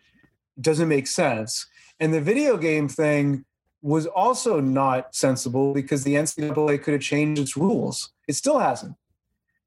doesn't 0.61 0.89
make 0.89 1.07
sense. 1.07 1.67
And 2.01 2.13
the 2.13 2.21
video 2.21 2.57
game 2.57 2.89
thing 2.89 3.45
was 3.81 4.07
also 4.07 4.61
not 4.61 5.15
sensible 5.15 5.73
because 5.73 6.03
the 6.03 6.15
NCAA 6.15 6.83
could 6.83 6.95
have 6.95 7.03
changed 7.03 7.41
its 7.41 7.57
rules. 7.57 8.11
It 8.27 8.35
still 8.35 8.59
hasn't 8.59 8.97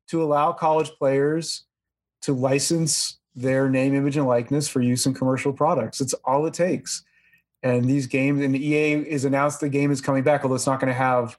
to 0.10 0.22
allow 0.22 0.52
college 0.52 0.92
players 0.98 1.64
to 2.24 2.34
license 2.34 3.18
their 3.36 3.70
name, 3.70 3.94
image, 3.94 4.18
and 4.18 4.28
likeness 4.28 4.68
for 4.68 4.82
use 4.82 5.06
in 5.06 5.14
commercial 5.14 5.54
products. 5.54 6.02
It's 6.02 6.14
all 6.26 6.46
it 6.46 6.54
takes. 6.54 7.04
And 7.64 7.86
these 7.86 8.08
games, 8.08 8.42
and 8.42 8.56
EA 8.56 8.94
is 8.94 9.26
announced 9.26 9.60
the 9.60 9.70
game 9.70 9.92
is 9.92 10.02
coming 10.02 10.24
back, 10.24 10.44
although 10.44 10.56
it's 10.56 10.68
not 10.68 10.80
going 10.80 10.92
to 10.92 10.98
have 10.98 11.38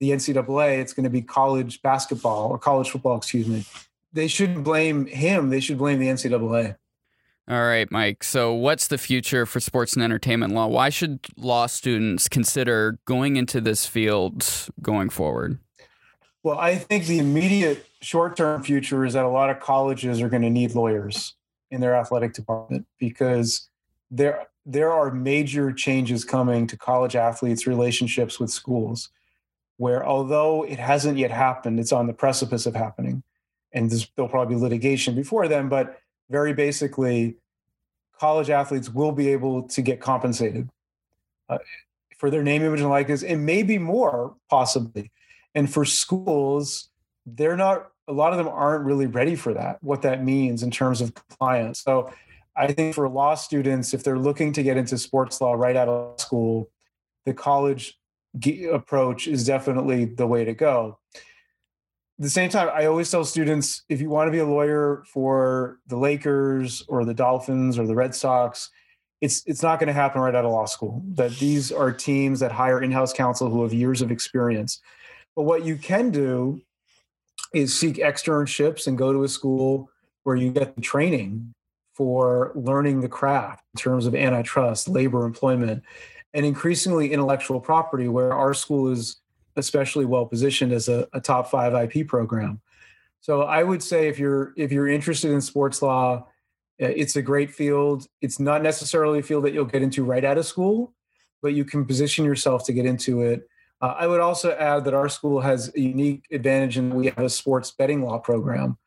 the 0.00 0.10
NCAA, 0.10 0.80
it's 0.80 0.92
going 0.92 1.04
to 1.04 1.10
be 1.10 1.22
college 1.22 1.80
basketball 1.82 2.50
or 2.50 2.58
college 2.58 2.90
football, 2.90 3.16
excuse 3.16 3.46
me. 3.46 3.64
They 4.12 4.26
shouldn't 4.26 4.64
blame 4.64 5.06
him. 5.06 5.50
They 5.50 5.60
should 5.60 5.78
blame 5.78 6.00
the 6.00 6.08
NCAA. 6.08 6.76
All 7.48 7.64
right, 7.64 7.90
Mike. 7.90 8.22
So, 8.22 8.52
what's 8.52 8.88
the 8.88 8.98
future 8.98 9.46
for 9.46 9.58
sports 9.58 9.94
and 9.94 10.02
entertainment 10.02 10.54
law? 10.54 10.66
Why 10.66 10.90
should 10.90 11.20
law 11.36 11.66
students 11.66 12.28
consider 12.28 12.98
going 13.04 13.36
into 13.36 13.60
this 13.60 13.84
field 13.84 14.68
going 14.80 15.08
forward? 15.08 15.58
Well, 16.42 16.58
I 16.58 16.76
think 16.76 17.06
the 17.06 17.18
immediate 17.18 17.86
short 18.00 18.36
term 18.36 18.62
future 18.62 19.04
is 19.04 19.14
that 19.14 19.24
a 19.24 19.28
lot 19.28 19.50
of 19.50 19.60
colleges 19.60 20.20
are 20.20 20.28
going 20.28 20.42
to 20.42 20.50
need 20.50 20.74
lawyers 20.74 21.34
in 21.70 21.80
their 21.80 21.94
athletic 21.94 22.34
department 22.34 22.86
because 22.98 23.68
there 24.10 24.46
there 24.64 24.92
are 24.92 25.10
major 25.10 25.72
changes 25.72 26.24
coming 26.24 26.66
to 26.68 26.76
college 26.76 27.16
athletes' 27.16 27.66
relationships 27.66 28.38
with 28.38 28.50
schools, 28.50 29.08
where 29.76 30.04
although 30.04 30.64
it 30.64 30.78
hasn't 30.78 31.18
yet 31.18 31.30
happened, 31.30 31.80
it's 31.80 31.92
on 31.92 32.06
the 32.06 32.12
precipice 32.12 32.66
of 32.66 32.74
happening, 32.74 33.22
and 33.72 33.90
there'll 34.16 34.28
probably 34.28 34.54
be 34.54 34.60
litigation 34.60 35.14
before 35.14 35.48
then. 35.48 35.68
But 35.68 36.00
very 36.30 36.54
basically, 36.54 37.36
college 38.18 38.50
athletes 38.50 38.88
will 38.88 39.12
be 39.12 39.28
able 39.28 39.62
to 39.64 39.82
get 39.82 40.00
compensated 40.00 40.68
uh, 41.48 41.58
for 42.18 42.30
their 42.30 42.42
name, 42.42 42.62
image, 42.62 42.80
and 42.80 42.90
likeness, 42.90 43.22
and 43.22 43.46
maybe 43.46 43.78
more 43.78 44.34
possibly. 44.48 45.10
And 45.54 45.72
for 45.72 45.84
schools, 45.84 46.88
they're 47.26 47.56
not. 47.56 47.88
A 48.08 48.12
lot 48.12 48.32
of 48.32 48.38
them 48.38 48.48
aren't 48.48 48.84
really 48.84 49.06
ready 49.06 49.36
for 49.36 49.54
that. 49.54 49.78
What 49.82 50.02
that 50.02 50.24
means 50.24 50.62
in 50.62 50.70
terms 50.70 51.00
of 51.00 51.14
compliance. 51.14 51.80
So 51.80 52.12
I 52.56 52.72
think 52.72 52.94
for 52.94 53.08
law 53.08 53.34
students, 53.34 53.94
if 53.94 54.02
they're 54.02 54.18
looking 54.18 54.52
to 54.54 54.62
get 54.62 54.76
into 54.76 54.98
sports 54.98 55.40
law 55.40 55.54
right 55.54 55.76
out 55.76 55.88
of 55.88 56.20
school, 56.20 56.68
the 57.24 57.32
college 57.32 57.98
approach 58.70 59.28
is 59.28 59.46
definitely 59.46 60.04
the 60.04 60.26
way 60.26 60.44
to 60.44 60.52
go. 60.54 60.98
At 62.18 62.24
the 62.24 62.30
same 62.30 62.50
time, 62.50 62.70
I 62.74 62.86
always 62.86 63.10
tell 63.10 63.24
students 63.24 63.84
if 63.88 64.00
you 64.00 64.10
want 64.10 64.28
to 64.28 64.32
be 64.32 64.38
a 64.38 64.46
lawyer 64.46 65.02
for 65.06 65.78
the 65.86 65.96
Lakers 65.96 66.82
or 66.88 67.04
the 67.04 67.14
Dolphins 67.14 67.78
or 67.78 67.86
the 67.86 67.94
Red 67.94 68.14
Sox, 68.14 68.70
it's 69.20 69.42
it's 69.46 69.62
not 69.62 69.78
going 69.78 69.86
to 69.86 69.92
happen 69.92 70.20
right 70.20 70.34
out 70.34 70.44
of 70.44 70.50
law 70.50 70.66
school. 70.66 71.02
That 71.14 71.32
these 71.38 71.72
are 71.72 71.92
teams 71.92 72.40
that 72.40 72.52
hire 72.52 72.82
in-house 72.82 73.12
counsel 73.12 73.48
who 73.48 73.62
have 73.62 73.72
years 73.72 74.02
of 74.02 74.10
experience. 74.10 74.80
But 75.36 75.42
what 75.42 75.64
you 75.64 75.76
can 75.76 76.10
do 76.10 76.60
is 77.54 77.78
seek 77.78 77.96
externships 77.96 78.86
and 78.86 78.96
go 78.96 79.12
to 79.12 79.24
a 79.24 79.28
school 79.28 79.90
where 80.24 80.36
you 80.36 80.50
get 80.50 80.74
the 80.74 80.82
training 80.82 81.54
for 81.94 82.52
learning 82.54 83.00
the 83.00 83.08
craft 83.08 83.64
in 83.74 83.80
terms 83.80 84.06
of 84.06 84.14
antitrust, 84.14 84.88
labor, 84.88 85.24
employment, 85.24 85.82
and 86.34 86.46
increasingly 86.46 87.12
intellectual 87.12 87.60
property, 87.60 88.08
where 88.08 88.32
our 88.32 88.54
school 88.54 88.90
is 88.90 89.16
especially 89.56 90.06
well 90.06 90.24
positioned 90.24 90.72
as 90.72 90.88
a, 90.88 91.06
a 91.12 91.20
top 91.20 91.50
five 91.50 91.74
IP 91.74 92.08
program. 92.08 92.60
So 93.20 93.42
I 93.42 93.62
would 93.62 93.82
say 93.82 94.08
if 94.08 94.18
you're 94.18 94.52
if 94.56 94.72
you're 94.72 94.88
interested 94.88 95.30
in 95.30 95.40
sports 95.40 95.82
law, 95.82 96.26
uh, 96.82 96.86
it's 96.86 97.16
a 97.16 97.22
great 97.22 97.50
field. 97.50 98.06
It's 98.20 98.40
not 98.40 98.62
necessarily 98.62 99.20
a 99.20 99.22
field 99.22 99.44
that 99.44 99.52
you'll 99.52 99.64
get 99.64 99.82
into 99.82 100.04
right 100.04 100.24
out 100.24 100.38
of 100.38 100.46
school, 100.46 100.94
but 101.42 101.54
you 101.54 101.64
can 101.64 101.84
position 101.84 102.24
yourself 102.24 102.64
to 102.66 102.72
get 102.72 102.86
into 102.86 103.22
it. 103.22 103.48
Uh, 103.82 103.96
I 103.98 104.06
would 104.06 104.20
also 104.20 104.52
add 104.52 104.84
that 104.84 104.94
our 104.94 105.08
school 105.08 105.40
has 105.40 105.72
a 105.74 105.80
unique 105.80 106.26
advantage 106.30 106.78
in 106.78 106.94
we 106.94 107.06
have 107.06 107.18
a 107.18 107.28
sports 107.28 107.72
betting 107.72 108.02
law 108.02 108.18
program 108.18 108.78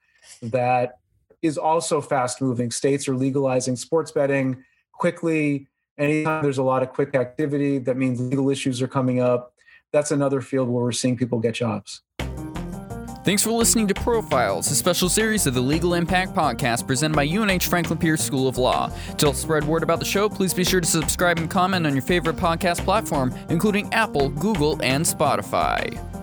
that 0.42 1.00
is 1.42 1.58
also 1.58 2.00
fast 2.00 2.42
moving. 2.42 2.72
States 2.72 3.08
are 3.10 3.16
legalizing 3.16 3.76
sports 3.76 4.12
betting 4.12 4.64
quickly. 4.94 5.68
Anytime 5.98 6.42
there's 6.44 6.58
a 6.58 6.64
lot 6.64 6.82
of 6.82 6.94
quick 6.94 7.14
activity, 7.14 7.78
that 7.80 7.98
means 7.98 8.22
legal 8.22 8.50
issues 8.50 8.82
are 8.82 8.88
coming 8.88 9.20
up. 9.20 9.54
That's 9.92 10.12
another 10.12 10.40
field 10.40 10.70
where 10.70 10.84
we're 10.84 10.94
seeing 10.94 11.18
people 11.18 11.40
get 11.40 11.56
jobs. 11.56 12.02
Thanks 13.26 13.42
for 13.42 13.50
listening 13.50 13.88
to 13.88 13.96
Profiles, 13.96 14.70
a 14.70 14.76
special 14.76 15.10
series 15.10 15.48
of 15.48 15.56
the 15.56 15.60
Legal 15.60 15.96
Impact 15.96 16.36
Podcast 16.36 16.86
presented 16.86 17.16
by 17.16 17.26
UNH 17.26 17.64
Franklin 17.64 17.98
Pierce 17.98 18.22
School 18.22 18.48
of 18.48 18.60
Law. 18.60 18.92
To 19.18 19.26
help 19.26 19.36
spread 19.36 19.64
word 19.64 19.82
about 19.82 19.98
the 19.98 20.06
show, 20.06 20.30
please 20.30 20.54
be 20.54 20.64
sure 20.64 20.80
to 20.80 20.86
subscribe 20.86 21.40
and 21.40 21.50
comment 21.50 21.88
on 21.88 21.94
your 21.94 22.04
favorite 22.04 22.36
podcast 22.36 22.86
platform, 22.86 23.34
including 23.50 23.92
Apple, 23.96 24.30
Google, 24.30 24.80
and 24.84 25.04
Spotify. 25.04 26.15